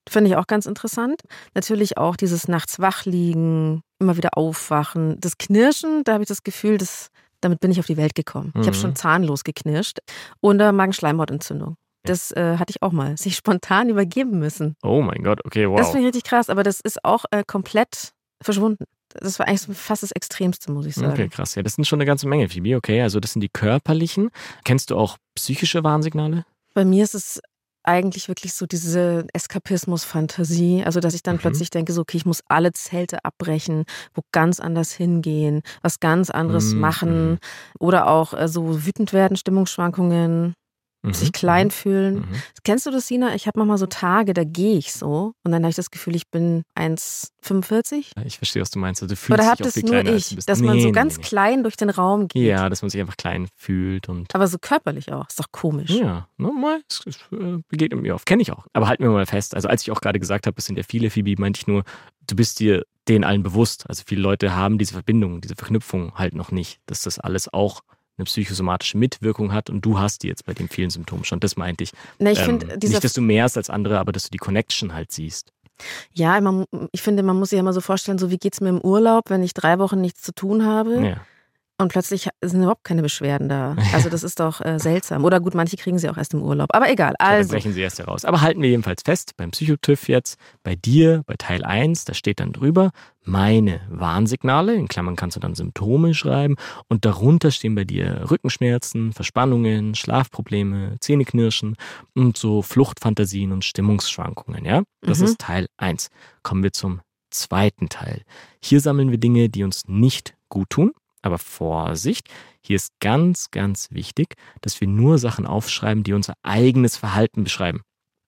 finde 0.07 0.29
ich 0.29 0.37
auch 0.37 0.47
ganz 0.47 0.67
interessant. 0.67 1.23
Natürlich 1.55 1.97
auch 1.97 2.17
dieses 2.17 2.49
nachts 2.49 2.81
wachliegen, 2.81 3.81
immer 3.99 4.19
wieder 4.19 4.37
aufwachen. 4.37 5.19
Das 5.21 5.39
Knirschen, 5.39 6.05
da 6.05 6.13
habe 6.13 6.25
ich 6.25 6.29
das 6.29 6.43
Gefühl, 6.43 6.77
das 6.77 7.09
damit 7.43 7.61
bin 7.61 7.71
ich 7.71 7.79
auf 7.79 7.87
die 7.87 7.99
Welt 7.99 8.15
gekommen. 8.15 8.53
Mhm. 8.55 8.63
Ich 8.63 8.67
habe 8.67 8.77
schon 8.77 8.97
zahnlos 8.97 9.45
geknirscht. 9.45 9.99
Und 10.41 10.61
äh, 10.61 10.73
Magenschleimhautentzündung. 10.73 11.77
Das 12.05 12.33
äh, 12.33 12.57
hatte 12.59 12.71
ich 12.71 12.83
auch 12.83 12.93
mal. 12.93 13.17
Sich 13.19 13.37
spontan 13.37 13.91
übergeben 13.91 14.39
müssen. 14.39 14.77
Oh 14.83 15.03
mein 15.03 15.23
Gott, 15.23 15.45
okay, 15.45 15.69
wow. 15.69 15.77
Das 15.77 15.91
finde 15.91 16.09
ich 16.09 16.15
richtig 16.15 16.25
krass, 16.25 16.49
aber 16.49 16.63
das 16.63 16.81
ist 16.81 17.05
auch 17.05 17.25
äh, 17.31 17.45
komplett 17.47 18.13
verschwunden. 18.43 18.85
Das 19.15 19.39
war 19.39 19.47
eigentlich 19.47 19.77
fast 19.77 20.03
das 20.03 20.11
Extremste, 20.13 20.73
muss 20.73 20.87
ich 20.87 20.95
sagen. 20.95 21.13
Okay, 21.13 21.29
krass. 21.29 21.55
Ja, 21.55 21.63
das 21.63 21.75
sind 21.75 21.87
schon 21.87 21.99
eine 21.99 22.07
ganze 22.07 22.27
Menge, 22.27 22.49
Phoebe. 22.49 22.77
Okay, 22.77 23.03
also 23.03 23.21
das 23.21 23.33
sind 23.33 23.43
die 23.43 23.51
körperlichen. 23.51 24.31
Kennst 24.65 24.91
du 24.91 24.97
auch 24.97 25.19
psychische 25.35 25.85
Warnsignale? 25.85 26.47
Bei 26.73 26.87
mir 26.87 27.05
ist 27.05 27.15
es 27.15 27.41
eigentlich 27.85 28.29
wirklich 28.29 28.55
so 28.55 28.67
diese 28.67 29.27
Eskapismus-Fantasie. 29.33 30.83
Also, 30.85 31.01
dass 31.01 31.15
ich 31.15 31.23
dann 31.23 31.37
mhm. 31.37 31.41
plötzlich 31.41 31.71
denke, 31.71 31.93
so, 31.93 32.03
okay, 32.03 32.17
ich 32.17 32.27
muss 32.27 32.43
alle 32.49 32.73
Zelte 32.73 33.25
abbrechen, 33.25 33.85
wo 34.15 34.23
ganz 34.33 34.61
anders 34.61 34.93
hingehen, 34.93 35.63
was 35.83 36.01
ganz 36.01 36.31
anderes 36.31 36.75
mhm. 36.75 36.81
machen. 36.81 37.31
Mhm. 37.31 37.39
Oder 37.79 38.09
auch 38.09 38.35
äh, 38.35 38.49
so 38.49 38.85
wütend 38.85 39.13
werden, 39.13 39.37
Stimmungsschwankungen 39.37 40.55
mhm. 41.03 41.15
sich 41.15 41.33
klein 41.33 41.67
mhm. 41.67 41.71
fühlen. 41.71 42.15
Mhm. 42.15 42.43
Kennst 42.65 42.87
du 42.87 42.91
das, 42.91 43.07
Sina? 43.07 43.35
Ich 43.35 43.47
habe 43.47 43.59
manchmal 43.59 43.79
so 43.79 43.87
Tage, 43.87 44.35
da 44.35 44.45
gehe 44.45 44.77
ich 44.79 44.93
so 44.93 45.35
und 45.45 45.53
dann 45.53 45.63
habe 45.63 45.71
ich 45.71 45.77
das 45.77 45.91
Gefühl, 45.91 46.17
ich 46.17 46.29
bin 46.29 46.63
1,45. 46.77 48.13
Ich 48.25 48.39
verstehe, 48.39 48.63
was 48.63 48.71
du 48.71 48.79
meinst. 48.79 49.03
Also, 49.03 49.15
du 49.15 49.17
fühlst 49.17 49.41
Oder 49.41 49.51
habt 49.51 49.61
es 49.67 49.77
nur 49.83 50.05
ich, 50.05 50.37
dass 50.47 50.61
nee, 50.61 50.67
man 50.67 50.81
so 50.81 50.93
ganz 50.93 51.19
nee. 51.19 51.25
klein 51.25 51.63
durch 51.63 51.77
den 51.77 51.91
Raum 51.91 52.29
geht? 52.29 52.43
Ja, 52.43 52.69
dass 52.69 52.83
man 52.83 52.91
sich 52.91 53.01
einfach 53.01 53.17
klein 53.17 53.49
fühlt. 53.57 54.09
und. 54.09 54.35
Aber 54.35 54.47
so 54.47 54.59
körperlich 54.59 55.13
auch. 55.13 55.29
Ist 55.29 55.39
doch 55.39 55.51
komisch. 55.51 55.91
Ja, 55.91 56.29
normal. 56.37 56.83
Das, 56.89 57.03
das 57.05 57.17
äh, 57.33 57.59
begegnet 57.69 58.01
mir 58.01 58.15
oft. 58.15 58.27
Kenne 58.27 58.43
ich 58.43 58.53
auch. 58.53 58.67
Aber 58.73 58.89
halten 58.89 59.03
wir 59.03 59.11
mal 59.11 59.27
fest. 59.27 59.55
Also, 59.55 59.69
als 59.69 59.83
ich 59.83 59.91
auch 59.91 60.01
gerade 60.01 60.21
gesagt 60.21 60.47
habe, 60.47 60.57
es 60.59 60.67
sind 60.67 60.77
ja 60.77 60.85
viele, 60.89 61.11
Phoebe, 61.11 61.35
meinte 61.41 61.59
ich 61.59 61.67
nur, 61.67 61.85
du 62.27 62.37
bist 62.37 62.61
dir 62.61 62.85
den 63.09 63.25
allen 63.25 63.43
bewusst. 63.43 63.85
Also 63.89 64.05
viele 64.07 64.23
Leute 64.23 64.55
haben 64.55 64.79
diese 64.79 64.93
Verbindung, 64.93 65.41
diese 65.41 65.57
Verknüpfung 65.57 66.15
halt 66.15 66.35
noch 66.35 66.53
nicht, 66.53 66.81
dass 66.87 67.03
das 67.03 67.19
alles 67.19 67.53
auch 67.53 67.81
eine 68.23 68.27
psychosomatische 68.27 68.97
Mitwirkung 68.97 69.53
hat 69.53 69.69
und 69.69 69.85
du 69.85 69.99
hast 69.99 70.23
die 70.23 70.29
jetzt 70.29 70.47
bei 70.47 70.55
den 70.55 70.69
vielen 70.69 70.91
Symptomen 70.91 71.25
schon. 71.25 71.41
Das 71.41 71.57
meinte 71.57 71.85
ich. 71.85 71.93
Na, 72.19 72.31
ich 72.31 72.41
ähm, 72.41 72.59
nicht, 72.59 73.05
dass 73.05 73.13
du 73.13 73.21
mehr 73.21 73.45
hast 73.45 73.57
als 73.57 73.71
andere, 73.71 73.99
aber 73.99 74.13
dass 74.13 74.25
du 74.25 74.31
die 74.31 74.39
Connection 74.39 74.95
halt 74.95 75.13
siehst. 75.13 75.53
Ja, 76.13 76.41
man, 76.41 76.65
ich 76.93 77.03
finde, 77.03 77.23
man 77.23 77.39
muss 77.39 77.51
sich 77.51 77.57
ja 77.57 77.61
immer 77.61 77.73
so 77.73 77.81
vorstellen, 77.81 78.19
so 78.19 78.31
wie 78.31 78.39
geht 78.39 78.55
es 78.55 78.61
mir 78.61 78.69
im 78.69 78.81
Urlaub, 78.81 79.31
wenn 79.31 79.43
ich 79.43 79.55
drei 79.55 79.79
Wochen 79.79 80.01
nichts 80.01 80.23
zu 80.23 80.33
tun 80.33 80.65
habe. 80.65 81.05
Ja. 81.05 81.17
Und 81.83 81.89
plötzlich 81.93 82.29
sind 82.43 82.63
überhaupt 82.63 82.85
keine 82.85 83.03
Beschwerden 83.03 83.49
da. 83.49 83.77
Also 83.93 84.09
das 84.09 84.23
ist 84.23 84.41
doch 84.41 84.61
äh, 84.61 84.79
seltsam. 84.79 85.25
Oder 85.25 85.39
gut, 85.41 85.55
manche 85.55 85.77
kriegen 85.77 85.99
sie 85.99 86.09
auch 86.09 86.17
erst 86.17 86.33
im 86.35 86.43
Urlaub. 86.43 86.71
Aber 86.75 86.91
egal. 86.91 87.15
Also. 87.19 87.37
Also. 87.39 87.53
brechen 87.55 87.73
sie 87.75 87.81
erst 87.83 87.99
heraus. 87.99 88.25
Aber 88.25 88.41
halten 88.41 88.63
wir 88.63 88.71
jedenfalls 88.71 89.03
fest, 89.05 89.33
beim 89.37 89.51
Psychotüv 89.51 90.09
jetzt, 90.09 90.39
bei 90.63 90.75
dir, 90.75 91.23
bei 91.27 91.35
Teil 91.37 91.65
1, 91.65 92.05
da 92.07 92.15
steht 92.15 92.41
dann 92.41 92.53
drüber, 92.53 92.91
meine 93.25 93.81
Warnsignale, 93.89 94.75
in 94.75 94.89
Klammern 94.89 95.15
kannst 95.17 95.37
du 95.37 95.41
dann 95.41 95.55
Symptome 95.55 96.15
schreiben 96.15 96.57
und 96.89 97.05
darunter 97.05 97.51
stehen 97.51 97.75
bei 97.75 97.85
dir 97.85 98.31
Rückenschmerzen, 98.31 99.13
Verspannungen, 99.13 99.95
Schlafprobleme, 99.95 100.97
Zähneknirschen 101.01 101.77
und 102.15 102.37
so 102.37 102.63
Fluchtfantasien 102.63 103.53
und 103.53 103.65
Stimmungsschwankungen, 103.65 104.65
ja? 104.65 104.83
Das 105.03 105.19
Mhm. 105.19 105.25
ist 105.27 105.39
Teil 105.41 105.67
1. 105.77 106.09
Kommen 106.43 106.63
wir 106.63 106.73
zum 106.73 107.01
zweiten 107.31 107.89
Teil. 107.89 108.23
Hier 108.63 108.81
sammeln 108.81 109.11
wir 109.11 109.19
Dinge, 109.19 109.49
die 109.49 109.65
uns 109.65 109.83
nicht 109.87 110.35
gut 110.49 110.71
tun, 110.71 110.93
aber 111.23 111.39
Vorsicht, 111.39 112.29
hier 112.61 112.77
ist 112.77 112.93
ganz, 113.01 113.51
ganz 113.51 113.89
wichtig, 113.91 114.35
dass 114.61 114.81
wir 114.81 114.89
nur 114.89 115.19
Sachen 115.19 115.47
aufschreiben, 115.47 116.05
die 116.05 116.13
unser 116.13 116.35
eigenes 116.43 116.97
Verhalten 116.97 117.45
beschreiben. 117.45 117.83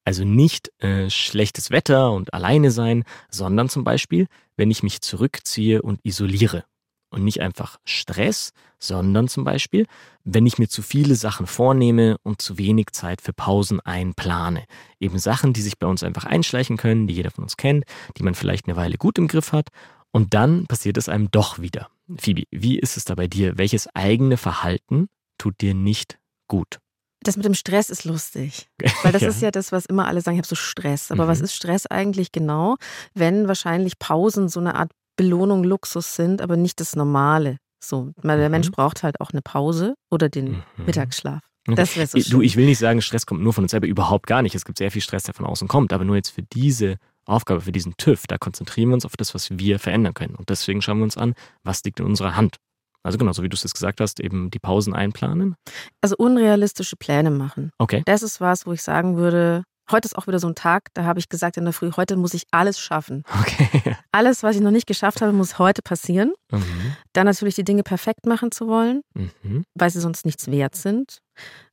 Also 0.04 0.24
nicht 0.24 0.70
äh, 0.82 1.08
schlechtes 1.08 1.70
Wetter 1.70 2.12
und 2.12 2.34
alleine 2.34 2.70
sein, 2.70 3.04
sondern 3.30 3.68
zum 3.68 3.84
Beispiel, 3.84 4.26
wenn 4.56 4.70
ich 4.70 4.82
mich 4.82 5.00
zurückziehe 5.00 5.82
und 5.82 6.00
isoliere. 6.04 6.64
Und 7.10 7.22
nicht 7.22 7.40
einfach 7.40 7.78
Stress, 7.84 8.50
sondern 8.80 9.28
zum 9.28 9.44
Beispiel, 9.44 9.86
wenn 10.24 10.46
ich 10.46 10.58
mir 10.58 10.68
zu 10.68 10.82
viele 10.82 11.14
Sachen 11.14 11.46
vornehme 11.46 12.16
und 12.24 12.42
zu 12.42 12.58
wenig 12.58 12.88
Zeit 12.90 13.22
für 13.22 13.32
Pausen 13.32 13.80
einplane. 13.80 14.64
Eben 14.98 15.18
Sachen, 15.18 15.52
die 15.52 15.62
sich 15.62 15.78
bei 15.78 15.86
uns 15.86 16.02
einfach 16.02 16.24
einschleichen 16.24 16.76
können, 16.76 17.06
die 17.06 17.14
jeder 17.14 17.30
von 17.30 17.44
uns 17.44 17.56
kennt, 17.56 17.84
die 18.18 18.24
man 18.24 18.34
vielleicht 18.34 18.66
eine 18.66 18.76
Weile 18.76 18.98
gut 18.98 19.16
im 19.16 19.28
Griff 19.28 19.52
hat. 19.52 19.68
Und 20.14 20.32
dann 20.32 20.66
passiert 20.66 20.96
es 20.96 21.08
einem 21.08 21.30
doch 21.32 21.58
wieder. 21.58 21.88
Phoebe, 22.18 22.44
wie 22.52 22.78
ist 22.78 22.96
es 22.96 23.04
da 23.04 23.16
bei 23.16 23.26
dir? 23.26 23.58
Welches 23.58 23.88
eigene 23.96 24.36
Verhalten 24.36 25.08
tut 25.38 25.60
dir 25.60 25.74
nicht 25.74 26.18
gut? 26.46 26.78
Das 27.24 27.36
mit 27.36 27.44
dem 27.44 27.54
Stress 27.54 27.90
ist 27.90 28.04
lustig. 28.04 28.68
Weil 29.02 29.10
das 29.12 29.22
Ja. 29.22 29.28
ist 29.28 29.42
ja 29.42 29.50
das, 29.50 29.72
was 29.72 29.86
immer 29.86 30.06
alle 30.06 30.20
sagen, 30.20 30.36
ich 30.36 30.38
habe 30.38 30.46
so 30.46 30.54
Stress. 30.54 31.10
Aber 31.10 31.24
Mhm. 31.24 31.28
was 31.30 31.40
ist 31.40 31.54
Stress 31.56 31.86
eigentlich 31.86 32.30
genau, 32.30 32.76
wenn 33.14 33.48
wahrscheinlich 33.48 33.98
Pausen 33.98 34.48
so 34.48 34.60
eine 34.60 34.76
Art 34.76 34.92
Belohnung, 35.16 35.64
Luxus 35.64 36.14
sind, 36.14 36.42
aber 36.42 36.56
nicht 36.56 36.78
das 36.80 36.94
Normale. 36.94 37.56
So, 37.82 38.12
weil 38.16 38.38
der 38.38 38.48
Mhm. 38.48 38.52
Mensch 38.52 38.70
braucht 38.70 39.02
halt 39.02 39.20
auch 39.20 39.30
eine 39.30 39.42
Pause 39.42 39.94
oder 40.10 40.28
den 40.28 40.52
Mhm. 40.76 40.84
Mittagsschlaf. 40.86 41.40
Das 41.66 41.96
wäre 41.96 42.06
so 42.06 42.18
Du, 42.18 42.22
schön. 42.24 42.42
ich 42.42 42.56
will 42.56 42.66
nicht 42.66 42.78
sagen, 42.78 43.00
Stress 43.02 43.26
kommt 43.26 43.42
nur 43.42 43.52
von 43.54 43.64
uns 43.64 43.70
selber, 43.72 43.86
überhaupt 43.88 44.26
gar 44.28 44.42
nicht. 44.42 44.54
Es 44.54 44.64
gibt 44.64 44.78
sehr 44.78 44.90
viel 44.92 45.02
Stress, 45.02 45.24
der 45.24 45.34
von 45.34 45.46
außen 45.46 45.66
kommt, 45.66 45.92
aber 45.92 46.04
nur 46.04 46.14
jetzt 46.16 46.28
für 46.30 46.42
diese 46.42 46.98
Aufgabe, 47.26 47.60
für 47.62 47.72
diesen 47.72 47.96
TÜV, 47.96 48.26
da 48.26 48.38
konzentrieren 48.38 48.90
wir 48.90 48.94
uns 48.94 49.06
auf 49.06 49.16
das, 49.16 49.34
was 49.34 49.50
wir 49.58 49.78
verändern 49.78 50.14
können. 50.14 50.34
Und 50.34 50.50
deswegen 50.50 50.82
schauen 50.82 50.98
wir 50.98 51.04
uns 51.04 51.16
an, 51.16 51.34
was 51.62 51.82
liegt 51.84 52.00
in 52.00 52.06
unserer 52.06 52.36
Hand. 52.36 52.56
Also 53.02 53.18
genau, 53.18 53.32
so 53.32 53.42
wie 53.42 53.48
du 53.48 53.54
es 53.54 53.62
jetzt 53.62 53.74
gesagt 53.74 54.00
hast, 54.00 54.18
eben 54.20 54.50
die 54.50 54.58
Pausen 54.58 54.94
einplanen. 54.94 55.56
Also 56.00 56.16
unrealistische 56.16 56.96
Pläne 56.96 57.30
machen. 57.30 57.70
Okay. 57.78 58.02
Das 58.06 58.22
ist 58.22 58.40
was, 58.40 58.64
wo 58.66 58.72
ich 58.72 58.82
sagen 58.82 59.16
würde, 59.16 59.62
heute 59.90 60.06
ist 60.06 60.16
auch 60.16 60.26
wieder 60.26 60.38
so 60.38 60.48
ein 60.48 60.54
Tag, 60.54 60.84
da 60.94 61.04
habe 61.04 61.18
ich 61.18 61.28
gesagt 61.28 61.58
in 61.58 61.64
der 61.64 61.74
Früh, 61.74 61.90
heute 61.96 62.16
muss 62.16 62.32
ich 62.32 62.44
alles 62.50 62.78
schaffen. 62.80 63.22
Okay. 63.40 63.96
Alles, 64.12 64.42
was 64.44 64.54
ich 64.56 64.62
noch 64.62 64.70
nicht 64.70 64.86
geschafft 64.86 65.20
habe, 65.22 65.32
muss 65.32 65.58
heute 65.58 65.82
passieren. 65.82 66.32
Mhm. 66.52 66.94
Dann 67.14 67.26
natürlich 67.26 67.56
die 67.56 67.64
Dinge 67.64 67.82
perfekt 67.82 68.26
machen 68.26 68.52
zu 68.52 68.68
wollen, 68.68 69.02
Mhm. 69.14 69.64
weil 69.74 69.90
sie 69.90 70.00
sonst 70.00 70.24
nichts 70.24 70.48
wert 70.50 70.74
sind. 70.76 71.18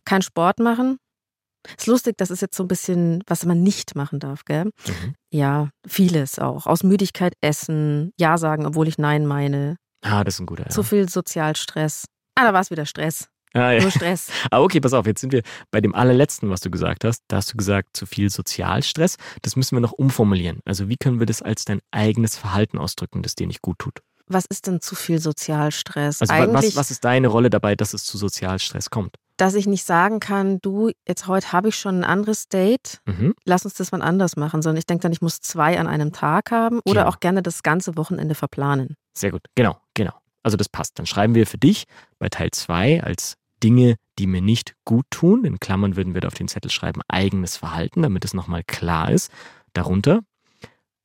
Kein 0.06 0.24
Sport 0.24 0.60
machen. 0.60 0.98
Ist 1.78 1.88
lustig, 1.88 2.16
das 2.18 2.32
ist 2.32 2.42
jetzt 2.42 2.56
so 2.56 2.64
ein 2.64 2.68
bisschen, 2.68 3.24
was 3.28 3.46
man 3.46 3.62
nicht 3.62 3.96
machen 3.96 4.20
darf, 4.20 4.46
gell? 4.46 4.66
Mhm. 4.66 5.16
Ja, 5.32 5.70
vieles 5.88 6.40
auch. 6.40 6.66
Aus 6.66 6.84
Müdigkeit 6.84 7.34
essen, 7.42 8.12
Ja 8.18 8.38
sagen, 8.38 8.66
obwohl 8.66 8.88
ich 8.88 8.98
Nein 8.98 9.26
meine. 9.26 9.78
Ah, 10.04 10.24
das 10.24 10.36
ist 10.36 10.40
ein 10.42 10.46
guter. 10.48 10.64
Ja. 10.64 10.70
Zu 10.70 10.84
viel 10.84 11.08
Sozialstress. 11.08 12.06
Ah, 12.36 12.46
da 12.46 12.54
war 12.54 12.62
es 12.62 12.72
wieder 12.72 12.86
Stress. 12.86 13.28
Ah, 13.54 13.72
ja. 13.72 13.82
Nur 13.82 13.92
Stress. 13.92 14.30
Ah, 14.52 14.62
okay, 14.62 14.80
pass 14.80 14.94
auf, 14.94 15.06
jetzt 15.06 15.22
sind 15.22 15.34
wir 15.34 15.44
bei 15.72 15.82
dem 15.82 15.94
allerletzten, 15.94 16.50
was 16.50 16.62
du 16.62 16.72
gesagt 16.72 17.04
hast. 17.04 17.22
Da 17.28 17.38
hast 17.38 17.54
du 17.54 17.58
gesagt, 17.58 17.90
zu 17.94 18.06
viel 18.06 18.30
Sozialstress. 18.30 19.18
Das 19.42 19.56
müssen 19.56 19.76
wir 19.76 19.82
noch 19.82 19.92
umformulieren. 19.92 20.60
Also 20.66 20.90
wie 20.90 20.98
können 20.98 21.20
wir 21.20 21.26
das 21.26 21.42
als 21.42 21.66
dein 21.66 21.80
eigenes 21.92 22.38
Verhalten 22.38 22.78
ausdrücken, 22.78 23.22
das 23.22 23.36
dir 23.36 23.48
nicht 23.48 23.62
gut 23.62 23.80
tut? 23.80 24.00
Was 24.34 24.46
ist 24.46 24.68
denn 24.68 24.82
zu 24.82 24.96
viel 24.96 25.20
Sozialstress? 25.20 26.22
Also 26.22 26.34
Eigentlich, 26.34 26.72
was, 26.72 26.76
was 26.76 26.92
ist 26.92 27.04
deine 27.04 27.28
Rolle 27.28 27.50
dabei, 27.50 27.76
dass 27.76 27.94
es 27.94 28.04
zu 28.06 28.18
Sozialstress 28.18 28.90
kommt? 28.90 29.16
dass 29.38 29.56
ich 29.56 29.66
nicht 29.66 29.86
sagen 29.86 30.20
kann, 30.20 30.60
du, 30.62 30.92
jetzt 31.08 31.26
heute 31.26 31.52
habe 31.52 31.70
ich 31.70 31.76
schon 31.76 32.02
ein 32.02 32.04
anderes 32.04 32.48
Date, 32.48 33.02
Mhm. 33.08 33.34
lass 33.44 33.66
uns 33.66 33.74
das 33.74 33.92
mal 33.92 34.04
anders 34.04 34.36
machen, 34.36 34.62
sondern 34.62 34.78
ich 34.78 34.86
denke 34.86 35.02
dann, 35.02 35.12
ich 35.12 35.22
muss 35.22 35.42
zwei 35.42 35.80
an 35.80 35.88
einem 35.88 36.12
Tag 36.12 36.52
haben 36.52 36.80
oder 36.86 37.02
Genau. 37.02 37.10
auch 37.10 37.20
gerne 37.22 37.42
das 37.42 37.64
ganze 37.64 37.98
Wochenende 37.98 38.36
verplanen. 38.36 38.98
Sehr 39.18 39.32
gut, 39.32 39.42
genau, 39.56 39.78
genau. 39.96 40.14
Also 40.44 40.58
das 40.58 40.70
passt. 40.70 41.00
Dann 41.00 41.08
schreiben 41.08 41.34
wir 41.34 41.48
für 41.48 41.58
dich 41.58 41.86
bei 42.20 42.30
Teil 42.30 42.52
2 42.52 43.02
als 43.02 43.34
Dinge, 43.64 43.96
die 44.20 44.28
mir 44.28 44.42
nicht 44.44 44.76
gut 44.86 45.06
tun. 45.10 45.44
In 45.44 45.60
Klammern 45.60 45.96
würden 45.96 46.14
wir 46.14 46.22
da 46.22 46.28
auf 46.28 46.36
den 46.36 46.48
Zettel 46.48 46.70
schreiben, 46.70 47.02
eigenes 47.08 47.58
Verhalten, 47.58 48.04
damit 48.04 48.24
es 48.26 48.36
nochmal 48.36 48.62
klar 48.68 49.10
ist. 49.10 49.32
Darunter 49.74 50.20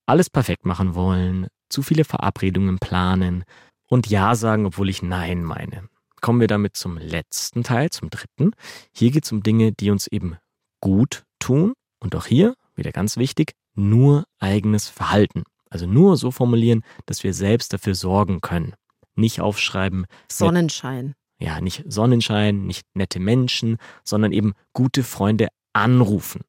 alles 0.04 0.28
perfekt 0.28 0.66
machen 0.66 0.94
wollen, 0.94 1.46
zu 1.68 1.82
viele 1.82 2.04
Verabredungen 2.04 2.78
planen 2.78 3.44
und 3.88 4.08
Ja 4.08 4.34
sagen, 4.34 4.66
obwohl 4.66 4.88
ich 4.88 5.02
Nein 5.02 5.44
meine. 5.44 5.88
Kommen 6.20 6.40
wir 6.40 6.48
damit 6.48 6.76
zum 6.76 6.98
letzten 6.98 7.62
Teil, 7.62 7.90
zum 7.90 8.10
dritten. 8.10 8.52
Hier 8.92 9.10
geht 9.10 9.24
es 9.24 9.32
um 9.32 9.42
Dinge, 9.42 9.72
die 9.72 9.90
uns 9.90 10.06
eben 10.06 10.36
gut 10.80 11.24
tun. 11.38 11.74
Und 12.00 12.14
auch 12.14 12.26
hier, 12.26 12.54
wieder 12.74 12.92
ganz 12.92 13.16
wichtig, 13.16 13.54
nur 13.74 14.24
eigenes 14.38 14.88
Verhalten. 14.88 15.44
Also 15.70 15.86
nur 15.86 16.16
so 16.16 16.30
formulieren, 16.30 16.82
dass 17.06 17.24
wir 17.24 17.34
selbst 17.34 17.72
dafür 17.72 17.94
sorgen 17.94 18.40
können. 18.40 18.74
Nicht 19.14 19.40
aufschreiben, 19.40 20.06
Sonnenschein. 20.30 21.14
ja, 21.38 21.60
nicht 21.60 21.84
Sonnenschein, 21.86 22.66
nicht 22.66 22.86
nette 22.94 23.18
Menschen, 23.18 23.78
sondern 24.04 24.32
eben 24.32 24.54
gute 24.72 25.02
Freunde 25.02 25.48
anrufen 25.72 26.42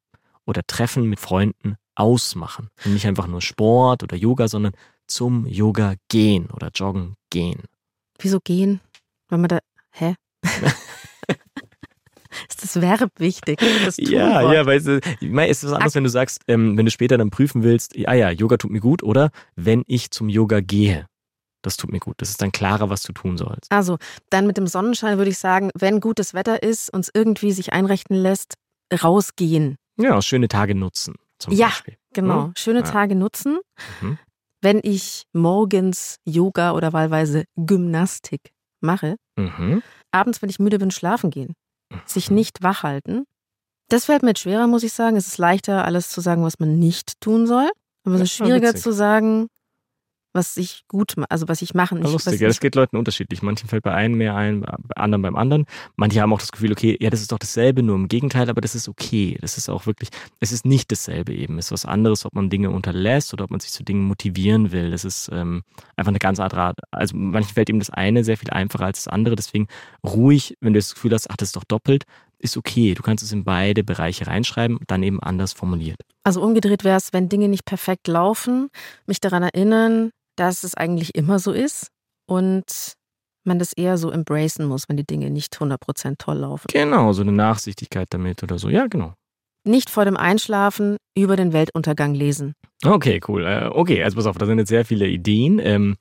oder 0.46 0.62
Treffen 0.66 1.04
mit 1.04 1.20
Freunden 1.20 1.76
ausmachen. 1.94 2.68
Und 2.84 2.94
nicht 2.94 3.06
einfach 3.06 3.26
nur 3.26 3.42
Sport 3.42 4.02
oder 4.02 4.16
Yoga, 4.16 4.48
sondern 4.48 4.72
zum 5.08 5.46
Yoga 5.46 5.94
gehen 6.08 6.48
oder 6.50 6.70
joggen 6.74 7.14
gehen. 7.30 7.62
Wieso 8.18 8.40
gehen? 8.40 8.80
Wenn 9.28 9.40
man 9.40 9.48
da. 9.48 9.58
Hä? 9.92 10.14
ist 12.48 12.62
das 12.62 12.80
Verb 12.80 13.10
wichtig? 13.18 13.58
Das 13.84 13.96
Ja, 13.96 14.52
ja, 14.52 14.64
meine, 14.64 15.48
es 15.50 15.62
ist 15.62 15.70
was 15.70 15.72
anderes, 15.74 15.94
wenn 15.94 16.04
du 16.04 16.10
sagst, 16.10 16.42
ähm, 16.48 16.76
wenn 16.76 16.84
du 16.84 16.90
später 16.90 17.18
dann 17.18 17.30
prüfen 17.30 17.62
willst, 17.62 17.96
ja, 17.96 18.12
ja, 18.12 18.30
Yoga 18.30 18.56
tut 18.56 18.70
mir 18.70 18.80
gut 18.80 19.02
oder 19.02 19.30
wenn 19.56 19.82
ich 19.86 20.10
zum 20.10 20.28
Yoga 20.28 20.60
gehe, 20.60 21.06
das 21.62 21.76
tut 21.76 21.90
mir 21.90 21.98
gut. 22.00 22.16
Das 22.18 22.30
ist 22.30 22.40
dann 22.40 22.52
klarer, 22.52 22.88
was 22.90 23.02
du 23.02 23.12
tun 23.12 23.36
sollst. 23.36 23.70
Also, 23.72 23.98
dann 24.30 24.46
mit 24.46 24.56
dem 24.56 24.66
Sonnenschein 24.66 25.18
würde 25.18 25.30
ich 25.30 25.38
sagen, 25.38 25.70
wenn 25.74 26.00
gutes 26.00 26.32
Wetter 26.34 26.62
ist, 26.62 26.92
uns 26.92 27.10
irgendwie 27.12 27.52
sich 27.52 27.72
einrechnen 27.72 28.20
lässt, 28.20 28.54
rausgehen. 29.02 29.76
Ja, 29.98 30.22
schöne 30.22 30.48
Tage 30.48 30.74
nutzen. 30.74 31.14
Zum 31.38 31.52
Ja. 31.52 31.66
Beispiel. 31.66 31.96
Genau. 32.14 32.46
Hm? 32.46 32.52
Schöne 32.56 32.80
Ja. 32.80 32.84
Tage 32.84 33.14
nutzen. 33.16 33.58
Mhm. 34.00 34.18
Wenn 34.60 34.80
ich 34.82 35.24
morgens 35.32 36.16
Yoga 36.24 36.72
oder 36.72 36.92
wahlweise 36.92 37.44
Gymnastik 37.56 38.50
mache, 38.80 39.16
Mhm. 39.38 39.82
abends, 40.10 40.42
wenn 40.42 40.50
ich 40.50 40.58
müde 40.58 40.78
bin, 40.78 40.90
schlafen 40.90 41.30
gehen. 41.30 41.54
Sich 42.06 42.30
Mhm. 42.30 42.36
nicht 42.36 42.62
wach 42.62 42.82
halten. 42.82 43.24
Das 43.88 44.04
fällt 44.06 44.22
mir 44.22 44.30
jetzt 44.30 44.40
schwerer, 44.40 44.66
muss 44.66 44.82
ich 44.82 44.92
sagen. 44.92 45.16
Es 45.16 45.28
ist 45.28 45.38
leichter, 45.38 45.84
alles 45.84 46.10
zu 46.10 46.20
sagen, 46.20 46.42
was 46.42 46.58
man 46.58 46.78
nicht 46.78 47.20
tun 47.20 47.46
soll. 47.46 47.70
Aber 48.04 48.16
es 48.16 48.22
ist 48.22 48.32
schwieriger 48.32 48.74
zu 48.74 48.92
sagen, 48.92 49.48
was 50.38 50.56
ich 50.56 50.84
gut 50.86 51.14
mache, 51.16 51.30
also 51.30 51.48
was 51.48 51.60
ich 51.62 51.74
machen. 51.74 51.98
Ich, 51.98 52.12
lustig, 52.12 52.40
ja, 52.40 52.46
das 52.46 52.60
geht 52.60 52.76
Leuten 52.76 52.96
unterschiedlich. 52.96 53.42
Manchen 53.42 53.68
fällt 53.68 53.82
bei 53.82 53.92
einem 53.92 54.16
mehr 54.16 54.36
ein, 54.36 54.60
bei 54.60 54.94
anderen 54.94 55.20
beim 55.22 55.34
anderen. 55.34 55.66
Manche 55.96 56.20
haben 56.20 56.32
auch 56.32 56.38
das 56.38 56.52
Gefühl, 56.52 56.70
okay, 56.70 56.96
ja, 57.00 57.10
das 57.10 57.20
ist 57.20 57.32
doch 57.32 57.40
dasselbe, 57.40 57.82
nur 57.82 57.96
im 57.96 58.06
Gegenteil, 58.06 58.48
aber 58.48 58.60
das 58.60 58.76
ist 58.76 58.88
okay. 58.88 59.36
Das 59.40 59.58
ist 59.58 59.68
auch 59.68 59.86
wirklich, 59.86 60.10
es 60.38 60.52
ist 60.52 60.64
nicht 60.64 60.92
dasselbe 60.92 61.34
eben. 61.34 61.58
Es 61.58 61.66
ist 61.66 61.72
was 61.72 61.84
anderes, 61.86 62.24
ob 62.24 62.34
man 62.34 62.50
Dinge 62.50 62.70
unterlässt 62.70 63.32
oder 63.34 63.44
ob 63.44 63.50
man 63.50 63.58
sich 63.58 63.72
zu 63.72 63.82
Dingen 63.82 64.04
motivieren 64.04 64.70
will. 64.70 64.92
Das 64.92 65.04
ist 65.04 65.28
ähm, 65.32 65.64
einfach 65.96 66.10
eine 66.10 66.20
ganz 66.20 66.38
andere 66.38 66.60
Art. 66.60 66.78
Also 66.92 67.16
manchen 67.16 67.52
fällt 67.52 67.68
eben 67.68 67.80
das 67.80 67.90
eine 67.90 68.22
sehr 68.22 68.36
viel 68.36 68.50
einfacher 68.50 68.86
als 68.86 69.04
das 69.04 69.12
andere. 69.12 69.34
Deswegen 69.34 69.66
ruhig, 70.06 70.56
wenn 70.60 70.72
du 70.72 70.78
das 70.78 70.94
Gefühl 70.94 71.12
hast, 71.14 71.28
ach, 71.30 71.36
das 71.36 71.48
ist 71.48 71.56
doch 71.56 71.64
doppelt, 71.64 72.04
ist 72.38 72.56
okay. 72.56 72.94
Du 72.94 73.02
kannst 73.02 73.24
es 73.24 73.32
in 73.32 73.44
beide 73.44 73.82
Bereiche 73.82 74.26
reinschreiben, 74.26 74.78
dann 74.86 75.02
eben 75.02 75.20
anders 75.20 75.52
formuliert. 75.52 75.98
also 76.22 76.42
umgedreht 76.42 76.84
wäre 76.84 76.96
es, 76.96 77.12
wenn 77.12 77.28
Dinge 77.28 77.48
nicht 77.48 77.64
perfekt 77.64 78.06
laufen, 78.06 78.68
mich 79.06 79.18
daran 79.18 79.42
erinnern, 79.42 80.12
dass 80.38 80.64
es 80.64 80.74
eigentlich 80.74 81.14
immer 81.14 81.38
so 81.38 81.52
ist 81.52 81.88
und 82.26 82.94
man 83.44 83.58
das 83.58 83.72
eher 83.72 83.96
so 83.96 84.10
embracen 84.10 84.66
muss, 84.66 84.88
wenn 84.88 84.96
die 84.96 85.06
Dinge 85.06 85.30
nicht 85.30 85.56
100% 85.56 86.16
toll 86.18 86.38
laufen. 86.38 86.66
Genau, 86.70 87.12
so 87.12 87.22
eine 87.22 87.32
Nachsichtigkeit 87.32 88.08
damit 88.10 88.42
oder 88.42 88.58
so. 88.58 88.68
Ja, 88.68 88.86
genau. 88.86 89.14
Nicht 89.64 89.90
vor 89.90 90.04
dem 90.04 90.16
Einschlafen 90.16 90.96
über 91.16 91.36
den 91.36 91.52
Weltuntergang 91.52 92.14
lesen. 92.14 92.54
Okay, 92.84 93.20
cool. 93.26 93.44
Äh, 93.44 93.68
Okay, 93.72 94.02
also 94.02 94.16
pass 94.16 94.26
auf, 94.26 94.38
da 94.38 94.46
sind 94.46 94.58
jetzt 94.58 94.68
sehr 94.68 94.84
viele 94.84 95.08
Ideen 95.08 95.58
ähm, 95.58 95.96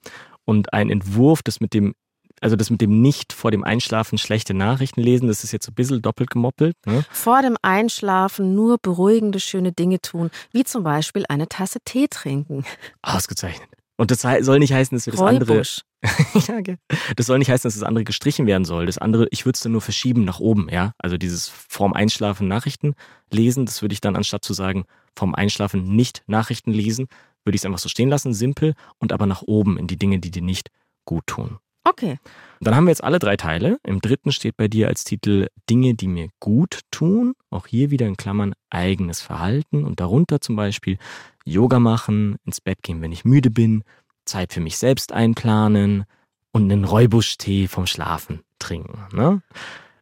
und 0.46 0.74
ein 0.74 0.90
Entwurf, 0.90 1.42
das 1.42 1.60
mit 1.60 1.74
dem 1.74 1.94
also 2.40 2.56
das 2.56 2.70
mit 2.70 2.82
dem 2.82 3.02
nicht 3.02 3.34
vor 3.34 3.50
dem 3.50 3.64
Einschlafen 3.64 4.20
schlechte 4.20 4.54
Nachrichten 4.54 5.02
lesen, 5.02 5.28
das 5.28 5.44
ist 5.44 5.52
jetzt 5.52 5.66
so 5.66 5.72
ein 5.72 5.76
bisschen 5.76 6.04
doppelt 6.04 6.30
gemoppelt. 6.30 6.76
Ne? 6.86 7.04
Vor 7.10 7.42
dem 7.42 7.58
Einschlafen 7.64 8.54
nur 8.54 8.78
beruhigende, 8.80 9.40
schöne 9.40 9.72
Dinge 9.72 10.00
tun, 10.02 10.30
wie 10.52 10.64
zum 10.64 10.84
Beispiel 10.84 11.26
eine 11.30 11.48
Tasse 11.48 11.80
Tee 11.84 12.08
trinken. 12.08 12.64
Ausgezeichnet. 13.02 13.70
Und 13.98 14.12
das 14.12 14.22
soll 14.22 14.60
nicht 14.60 14.74
heißen, 14.74 14.96
dass 14.96 15.08
wir 15.08 15.12
das 15.12 15.22
andere. 15.22 15.64
ja, 16.48 16.58
okay. 16.58 16.78
Das 17.16 17.26
soll 17.26 17.40
nicht 17.40 17.50
heißen, 17.50 17.68
dass 17.68 17.74
das 17.74 17.84
andere 17.84 18.04
gestrichen 18.04 18.46
werden 18.46 18.64
soll. 18.64 18.86
Das 18.86 19.00
andere, 19.00 19.28
ich 19.32 19.46
würde 19.46 19.56
es 19.56 19.62
dann 19.62 19.72
nur 19.72 19.82
verschieben 19.82 20.24
nach 20.24 20.40
oben, 20.40 20.70
ja. 20.70 20.94
Also 21.00 21.18
dieses 21.18 21.50
vorm 21.50 21.94
Einschlafen 21.94 22.48
Nachrichten 22.48 22.94
lesen, 23.32 23.66
das 23.66 23.82
würde 23.82 23.94
ich 23.94 24.02
dann 24.02 24.16
anstatt 24.16 24.46
zu 24.46 24.54
sagen, 24.54 24.86
vorm 25.16 25.34
Einschlafen 25.34 25.96
nicht 25.96 26.24
Nachrichten 26.28 26.72
lesen, 26.72 27.08
würde 27.44 27.56
ich 27.56 27.62
es 27.62 27.66
einfach 27.66 27.80
so 27.80 27.90
stehen 27.90 28.10
lassen, 28.10 28.34
simpel 28.34 28.76
und 29.00 29.12
aber 29.12 29.26
nach 29.26 29.42
oben 29.42 29.78
in 29.78 29.88
die 29.88 29.98
Dinge, 29.98 30.20
die 30.20 30.32
dir 30.32 30.44
nicht 30.44 30.70
gut 31.06 31.26
tun. 31.26 31.58
Okay. 31.88 32.20
Dann 32.60 32.76
haben 32.76 32.86
wir 32.86 32.92
jetzt 32.92 33.04
alle 33.04 33.20
drei 33.20 33.38
Teile. 33.38 33.80
Im 33.84 34.02
dritten 34.02 34.32
steht 34.32 34.58
bei 34.58 34.68
dir 34.68 34.88
als 34.88 35.06
Titel 35.06 35.48
Dinge, 35.70 35.94
die 35.94 36.08
mir 36.08 36.28
gut 36.40 36.82
tun. 36.92 37.34
Auch 37.50 37.68
hier 37.68 37.92
wieder 37.92 38.08
in 38.08 38.18
Klammern 38.18 38.54
eigenes 38.70 39.22
Verhalten 39.22 39.86
und 39.86 40.00
darunter 40.02 40.42
zum 40.42 40.56
Beispiel 40.58 40.98
Yoga 41.46 41.80
machen, 41.80 42.36
ins 42.46 42.60
Bett 42.60 42.84
gehen, 42.84 43.02
wenn 43.02 43.14
ich 43.14 43.24
müde 43.24 43.52
bin, 43.52 43.84
Zeit 44.26 44.52
für 44.52 44.60
mich 44.60 44.78
selbst 44.78 45.14
einplanen 45.14 46.04
und 46.52 46.70
einen 46.70 46.84
Räubusch-Tee 46.84 47.68
vom 47.68 47.88
Schlafen 47.88 48.42
trinken. 48.60 49.06
Ne? 49.16 49.42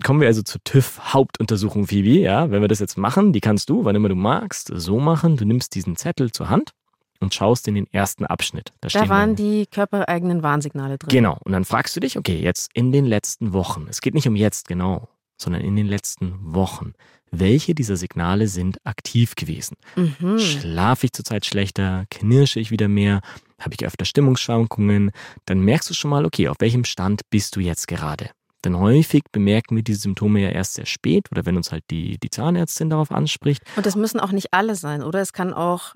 Kommen 0.04 0.22
wir 0.22 0.28
also 0.28 0.42
zur 0.42 0.62
TÜV-Hauptuntersuchung, 0.64 1.86
Phoebe. 1.88 2.20
Ja, 2.20 2.50
wenn 2.50 2.62
wir 2.62 2.68
das 2.68 2.80
jetzt 2.80 2.98
machen, 2.98 3.32
die 3.32 3.42
kannst 3.42 3.70
du, 3.70 3.86
wann 3.86 3.96
immer 3.96 4.10
du 4.10 4.16
magst, 4.16 4.72
so 4.74 5.00
machen. 5.00 5.38
Du 5.38 5.46
nimmst 5.46 5.76
diesen 5.76 5.98
Zettel 5.98 6.32
zur 6.32 6.50
Hand 6.50 6.72
und 7.20 7.34
schaust 7.34 7.68
in 7.68 7.76
den 7.76 7.88
ersten 7.92 8.26
Abschnitt. 8.26 8.74
Da, 8.82 8.88
da 8.90 9.10
waren 9.10 9.36
die 9.36 9.66
körpereigenen 9.68 10.44
Warnsignale 10.44 10.98
drin. 10.98 11.10
Genau. 11.10 11.38
Und 11.44 11.52
dann 11.52 11.66
fragst 11.66 11.96
du 11.96 12.00
dich, 12.00 12.18
okay, 12.18 12.40
jetzt 12.40 12.72
in 12.74 12.92
den 12.92 13.06
letzten 13.06 13.54
Wochen, 13.54 13.88
es 13.90 14.02
geht 14.02 14.14
nicht 14.14 14.28
um 14.28 14.36
jetzt 14.36 14.68
genau, 14.68 15.08
sondern 15.38 15.62
in 15.62 15.76
den 15.76 15.88
letzten 15.88 16.34
Wochen, 16.42 16.94
welche 17.32 17.76
dieser 17.76 17.98
Signale 17.98 18.48
sind 18.48 18.78
aktiv 18.86 19.36
gewesen? 19.36 19.76
Mhm. 19.96 20.40
Schlafe 20.40 21.08
ich 21.08 21.14
zurzeit 21.14 21.46
schlechter? 21.46 22.06
Knirsche 22.10 22.60
ich 22.60 22.72
wieder 22.72 22.88
mehr? 22.88 23.22
Habe 23.60 23.74
ich 23.74 23.86
öfter 23.86 24.06
Stimmungsschwankungen? 24.06 25.12
Dann 25.46 25.60
merkst 25.60 25.90
du 25.90 25.94
schon 25.94 26.12
mal, 26.12 26.26
okay, 26.26 26.48
auf 26.48 26.58
welchem 26.60 26.86
Stand 26.86 27.22
bist 27.30 27.56
du 27.56 27.60
jetzt 27.60 27.88
gerade? 27.88 28.30
Denn 28.64 28.80
häufig 28.80 29.24
bemerken 29.32 29.76
wir 29.76 29.84
diese 29.84 30.02
Symptome 30.02 30.42
ja 30.42 30.50
erst 30.50 30.74
sehr 30.74 30.88
spät 30.88 31.32
oder 31.32 31.46
wenn 31.46 31.56
uns 31.56 31.72
halt 31.72 31.84
die, 31.92 32.18
die 32.18 32.30
Zahnärztin 32.30 32.90
darauf 32.90 33.12
anspricht. 33.12 33.62
Und 33.76 33.86
das 33.86 33.96
müssen 33.96 34.20
auch 34.20 34.32
nicht 34.32 34.54
alle 34.54 34.76
sein, 34.76 35.04
oder? 35.04 35.22
Es 35.22 35.34
kann 35.34 35.54
auch 35.54 35.94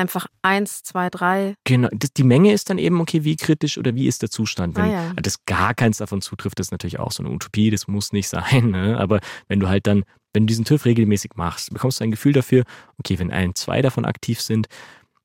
einfach 0.00 0.26
eins, 0.42 0.82
zwei, 0.82 1.10
drei. 1.10 1.54
Genau, 1.64 1.88
das, 1.92 2.12
die 2.12 2.24
Menge 2.24 2.52
ist 2.52 2.70
dann 2.70 2.78
eben, 2.78 3.00
okay, 3.00 3.24
wie 3.24 3.36
kritisch 3.36 3.78
oder 3.78 3.94
wie 3.94 4.06
ist 4.06 4.22
der 4.22 4.30
Zustand. 4.30 4.76
Wenn 4.76 4.84
ah, 4.84 4.90
ja. 4.90 5.12
das 5.14 5.44
gar 5.44 5.74
keins 5.74 5.98
davon 5.98 6.20
zutrifft, 6.22 6.58
das 6.58 6.68
ist 6.68 6.72
natürlich 6.72 6.98
auch 6.98 7.12
so 7.12 7.22
eine 7.22 7.32
Utopie, 7.32 7.70
das 7.70 7.86
muss 7.86 8.12
nicht 8.12 8.28
sein. 8.28 8.70
Ne? 8.70 8.98
Aber 8.98 9.20
wenn 9.48 9.60
du 9.60 9.68
halt 9.68 9.86
dann, 9.86 10.04
wenn 10.32 10.44
du 10.44 10.46
diesen 10.46 10.64
TÜV 10.64 10.84
regelmäßig 10.84 11.32
machst, 11.36 11.72
bekommst 11.72 12.00
du 12.00 12.04
ein 12.04 12.10
Gefühl 12.10 12.32
dafür, 12.32 12.64
okay, 12.98 13.18
wenn 13.18 13.30
ein, 13.30 13.54
zwei 13.54 13.82
davon 13.82 14.04
aktiv 14.04 14.40
sind, 14.40 14.66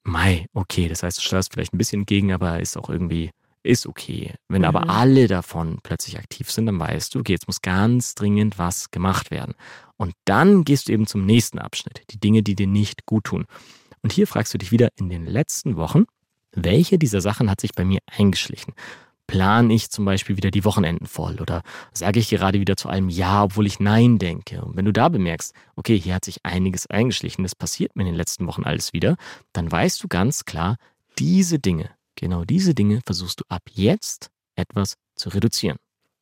Mai, 0.08 0.46
okay, 0.54 0.88
das 0.88 1.02
heißt, 1.02 1.18
du 1.18 1.22
schläfst 1.24 1.52
vielleicht 1.52 1.74
ein 1.74 1.80
bisschen 1.80 2.02
entgegen, 2.02 2.32
aber 2.32 2.60
ist 2.60 2.78
auch 2.78 2.92
irgendwie, 2.92 3.32
ist 3.64 3.88
okay. 3.88 4.36
Wenn 4.48 4.62
mhm. 4.62 4.68
aber 4.68 4.90
alle 4.90 5.28
davon 5.28 5.80
plötzlich 5.82 6.20
aktiv 6.20 6.52
sind, 6.52 6.68
dann 6.68 6.80
weißt 6.80 7.16
du, 7.16 7.20
okay, 7.20 7.34
jetzt 7.34 7.48
muss 7.48 7.62
ganz 7.62 8.14
dringend 8.14 8.60
was 8.60 8.92
gemacht 8.92 9.32
werden. 9.32 9.56
Und 9.98 10.14
dann 10.26 10.64
gehst 10.64 10.88
du 10.88 10.94
eben 10.94 11.08
zum 11.08 11.26
nächsten 11.26 11.58
Abschnitt, 11.58 12.04
die 12.12 12.20
Dinge, 12.20 12.44
die 12.44 12.56
dir 12.56 12.68
nicht 12.68 13.06
gut 13.06 13.26
tun. 13.26 13.46
Und 14.06 14.14
hier 14.14 14.28
fragst 14.28 14.54
du 14.54 14.60
dich 14.60 14.72
wieder 14.72 14.90
in 14.98 15.10
den 15.10 15.26
letzten 15.26 15.78
Wochen, 15.78 16.06
welche 16.52 17.00
dieser 17.00 17.22
Sachen 17.22 17.50
hat 17.50 17.60
sich 17.60 17.74
bei 17.74 17.84
mir 17.84 18.02
eingeschlichen? 18.06 18.76
Plane 19.26 19.74
ich 19.74 19.90
zum 19.90 20.06
Beispiel 20.06 20.38
wieder 20.38 20.52
die 20.52 20.64
Wochenenden 20.64 21.08
voll 21.08 21.42
oder 21.42 21.64
sage 21.92 22.20
ich 22.20 22.30
gerade 22.30 22.60
wieder 22.60 22.78
zu 22.78 22.88
einem 22.88 23.10
Ja, 23.10 23.46
obwohl 23.46 23.66
ich 23.66 23.80
Nein 23.80 24.20
denke? 24.20 24.64
Und 24.64 24.76
wenn 24.76 24.86
du 24.86 24.94
da 24.94 25.10
bemerkst, 25.10 25.56
okay, 25.76 26.00
hier 26.00 26.14
hat 26.14 26.24
sich 26.24 26.38
einiges 26.46 26.86
eingeschlichen, 26.86 27.44
das 27.44 27.56
passiert 27.56 27.96
mir 27.96 28.04
in 28.04 28.10
den 28.10 28.16
letzten 28.16 28.46
Wochen 28.46 28.64
alles 28.64 28.94
wieder, 28.94 29.18
dann 29.54 29.72
weißt 29.72 30.04
du 30.04 30.08
ganz 30.08 30.46
klar, 30.46 30.78
diese 31.18 31.58
Dinge, 31.58 31.90
genau 32.14 32.46
diese 32.46 32.76
Dinge 32.76 33.02
versuchst 33.08 33.40
du 33.40 33.46
ab 33.50 33.64
jetzt 33.72 34.30
etwas 34.56 34.98
zu 35.16 35.30
reduzieren. 35.30 35.78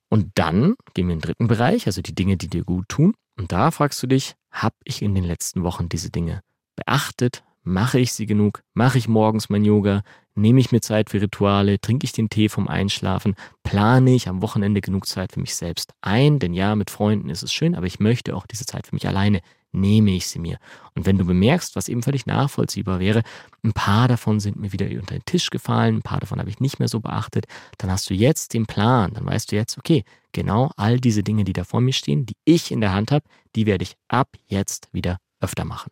Und 0.08 0.32
dann 0.36 0.76
gehen 0.94 1.08
wir 1.08 1.16
in 1.16 1.20
den 1.20 1.28
dritten 1.28 1.48
Bereich, 1.50 1.86
also 1.86 2.02
die 2.02 2.16
Dinge, 2.16 2.38
die 2.38 2.48
dir 2.48 2.64
gut 2.64 2.88
tun. 2.88 3.14
Und 3.38 3.52
da 3.52 3.72
fragst 3.72 4.02
du 4.02 4.08
dich, 4.08 4.36
habe 4.52 4.78
ich 4.86 5.02
in 5.02 5.14
den 5.14 5.26
letzten 5.26 5.64
Wochen 5.64 5.90
diese 5.90 6.12
Dinge 6.12 6.44
beachtet, 6.78 7.44
Mache 7.64 7.98
ich 7.98 8.12
sie 8.12 8.26
genug? 8.26 8.62
Mache 8.74 8.98
ich 8.98 9.08
morgens 9.08 9.50
mein 9.50 9.64
Yoga? 9.64 10.04
Nehme 10.36 10.60
ich 10.60 10.74
mir 10.74 10.82
Zeit 10.82 11.10
für 11.10 11.22
Rituale? 11.22 11.80
Trinke 11.80 12.04
ich 12.04 12.12
den 12.12 12.30
Tee 12.30 12.50
vom 12.50 12.68
Einschlafen? 12.68 13.36
Plane 13.64 14.14
ich 14.14 14.28
am 14.28 14.42
Wochenende 14.42 14.82
genug 14.82 15.08
Zeit 15.08 15.32
für 15.32 15.40
mich 15.40 15.56
selbst 15.56 15.94
ein? 16.02 16.40
Denn 16.40 16.54
ja, 16.54 16.76
mit 16.76 16.90
Freunden 16.90 17.30
ist 17.30 17.42
es 17.42 17.54
schön, 17.54 17.74
aber 17.76 17.86
ich 17.86 18.02
möchte 18.02 18.36
auch 18.36 18.46
diese 18.46 18.66
Zeit 18.66 18.88
für 18.88 18.96
mich 18.96 19.08
alleine. 19.08 19.40
Nehme 19.72 20.12
ich 20.12 20.28
sie 20.28 20.40
mir? 20.40 20.58
Und 20.94 21.06
wenn 21.06 21.18
du 21.18 21.26
bemerkst, 21.26 21.78
was 21.78 21.88
eben 21.88 22.04
völlig 22.04 22.26
nachvollziehbar 22.26 23.00
wäre, 23.00 23.24
ein 23.64 23.74
paar 23.74 24.10
davon 24.10 24.42
sind 24.42 24.58
mir 24.58 24.74
wieder 24.74 24.88
unter 25.00 25.16
den 25.16 25.26
Tisch 25.26 25.50
gefallen, 25.50 25.98
ein 25.98 26.02
paar 26.02 26.20
davon 26.20 26.40
habe 26.40 26.50
ich 26.50 26.60
nicht 26.60 26.80
mehr 26.80 26.90
so 26.90 27.00
beachtet, 27.00 27.46
dann 27.78 27.90
hast 27.90 28.10
du 28.10 28.14
jetzt 28.14 28.54
den 28.54 28.66
Plan, 28.66 29.14
dann 29.14 29.26
weißt 29.26 29.52
du 29.52 29.56
jetzt, 29.56 29.78
okay, 29.78 30.04
genau 30.34 30.70
all 30.76 31.00
diese 31.00 31.24
Dinge, 31.24 31.44
die 31.44 31.54
da 31.54 31.64
vor 31.64 31.80
mir 31.80 31.94
stehen, 31.94 32.26
die 32.26 32.36
ich 32.44 32.72
in 32.72 32.82
der 32.82 32.92
Hand 32.92 33.12
habe, 33.12 33.26
die 33.56 33.66
werde 33.66 33.84
ich 33.84 33.96
ab 34.10 34.36
jetzt 34.48 34.90
wieder 34.92 35.18
öfter 35.40 35.66
machen. 35.66 35.90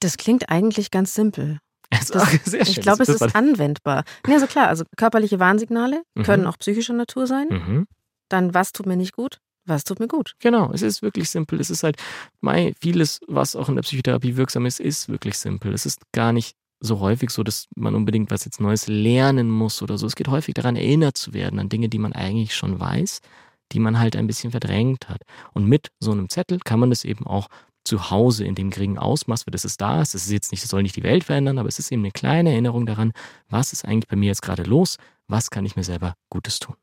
Das 0.00 0.16
klingt 0.16 0.48
eigentlich 0.48 0.90
ganz 0.90 1.14
simpel. 1.14 1.58
Das, 1.90 2.08
sehr 2.44 2.64
schön. 2.64 2.72
Ich 2.72 2.80
glaube, 2.80 3.02
es 3.02 3.08
ist 3.08 3.34
anwendbar. 3.34 4.04
Ja, 4.26 4.40
so 4.40 4.46
klar. 4.46 4.68
Also 4.68 4.84
körperliche 4.96 5.38
Warnsignale 5.38 6.02
mhm. 6.14 6.22
können 6.22 6.46
auch 6.46 6.58
psychischer 6.58 6.94
Natur 6.94 7.26
sein. 7.26 7.48
Mhm. 7.48 7.86
Dann, 8.28 8.54
was 8.54 8.72
tut 8.72 8.86
mir 8.86 8.96
nicht 8.96 9.12
gut? 9.12 9.38
Was 9.66 9.84
tut 9.84 9.98
mir 9.98 10.08
gut? 10.08 10.34
Genau, 10.38 10.72
es 10.72 10.82
ist 10.82 11.02
wirklich 11.02 11.28
simpel. 11.28 11.60
Es 11.60 11.70
ist 11.70 11.82
halt, 11.82 11.96
mei, 12.40 12.72
vieles, 12.80 13.20
was 13.26 13.56
auch 13.56 13.68
in 13.68 13.74
der 13.74 13.82
Psychotherapie 13.82 14.36
wirksam 14.36 14.64
ist, 14.66 14.78
ist 14.78 15.08
wirklich 15.08 15.38
simpel. 15.38 15.72
Es 15.72 15.86
ist 15.86 16.00
gar 16.12 16.32
nicht 16.32 16.56
so 16.80 17.00
häufig 17.00 17.30
so, 17.30 17.42
dass 17.42 17.66
man 17.74 17.94
unbedingt 17.94 18.30
was 18.30 18.44
jetzt 18.44 18.60
Neues 18.60 18.86
lernen 18.86 19.50
muss 19.50 19.82
oder 19.82 19.98
so. 19.98 20.06
Es 20.06 20.14
geht 20.14 20.28
häufig 20.28 20.54
daran, 20.54 20.76
erinnert 20.76 21.16
zu 21.16 21.34
werden 21.34 21.58
an 21.58 21.68
Dinge, 21.68 21.88
die 21.88 21.98
man 21.98 22.12
eigentlich 22.12 22.54
schon 22.54 22.78
weiß, 22.78 23.20
die 23.72 23.80
man 23.80 23.98
halt 23.98 24.14
ein 24.14 24.26
bisschen 24.26 24.50
verdrängt 24.52 25.08
hat. 25.08 25.22
Und 25.52 25.66
mit 25.66 25.88
so 25.98 26.12
einem 26.12 26.28
Zettel 26.28 26.60
kann 26.64 26.78
man 26.78 26.90
das 26.90 27.04
eben 27.04 27.26
auch 27.26 27.48
zu 27.86 28.10
Hause 28.10 28.44
in 28.44 28.54
dem 28.54 28.70
geringen 28.70 28.98
Ausmaß, 28.98 29.46
weil 29.46 29.52
das 29.52 29.64
ist 29.64 29.80
da 29.80 30.02
ist. 30.02 30.14
Das 30.14 30.24
ist 30.24 30.32
jetzt 30.32 30.52
nicht, 30.52 30.62
das 30.62 30.70
soll 30.70 30.82
nicht 30.82 30.96
die 30.96 31.02
Welt 31.02 31.24
verändern, 31.24 31.58
aber 31.58 31.68
es 31.68 31.78
ist 31.78 31.90
eben 31.92 32.02
eine 32.02 32.12
kleine 32.12 32.52
Erinnerung 32.52 32.86
daran, 32.86 33.12
was 33.48 33.72
ist 33.72 33.84
eigentlich 33.84 34.08
bei 34.08 34.16
mir 34.16 34.26
jetzt 34.26 34.42
gerade 34.42 34.64
los? 34.64 34.96
Was 35.28 35.50
kann 35.50 35.64
ich 35.64 35.76
mir 35.76 35.84
selber 35.84 36.14
Gutes 36.30 36.58
tun? 36.58 36.74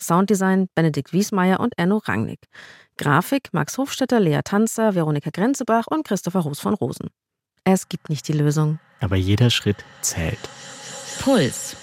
Sounddesign 0.00 0.68
Benedikt 0.74 1.12
Wiesmeier 1.12 1.60
und 1.60 1.74
Enno 1.76 1.98
Rangnick. 1.98 2.46
Grafik 2.96 3.48
Max 3.52 3.78
Hofstetter, 3.78 4.20
Lea 4.20 4.40
Tanzer, 4.44 4.94
Veronika 4.94 5.30
Grenzebach 5.30 5.86
und 5.88 6.06
Christopher 6.06 6.40
Roos 6.40 6.60
von 6.60 6.74
Rosen. 6.74 7.10
Es 7.64 7.88
gibt 7.88 8.08
nicht 8.08 8.28
die 8.28 8.32
Lösung. 8.32 8.78
Aber 9.00 9.16
jeder 9.16 9.50
Schritt 9.50 9.84
zählt. 10.00 10.38
Puls. 11.20 11.76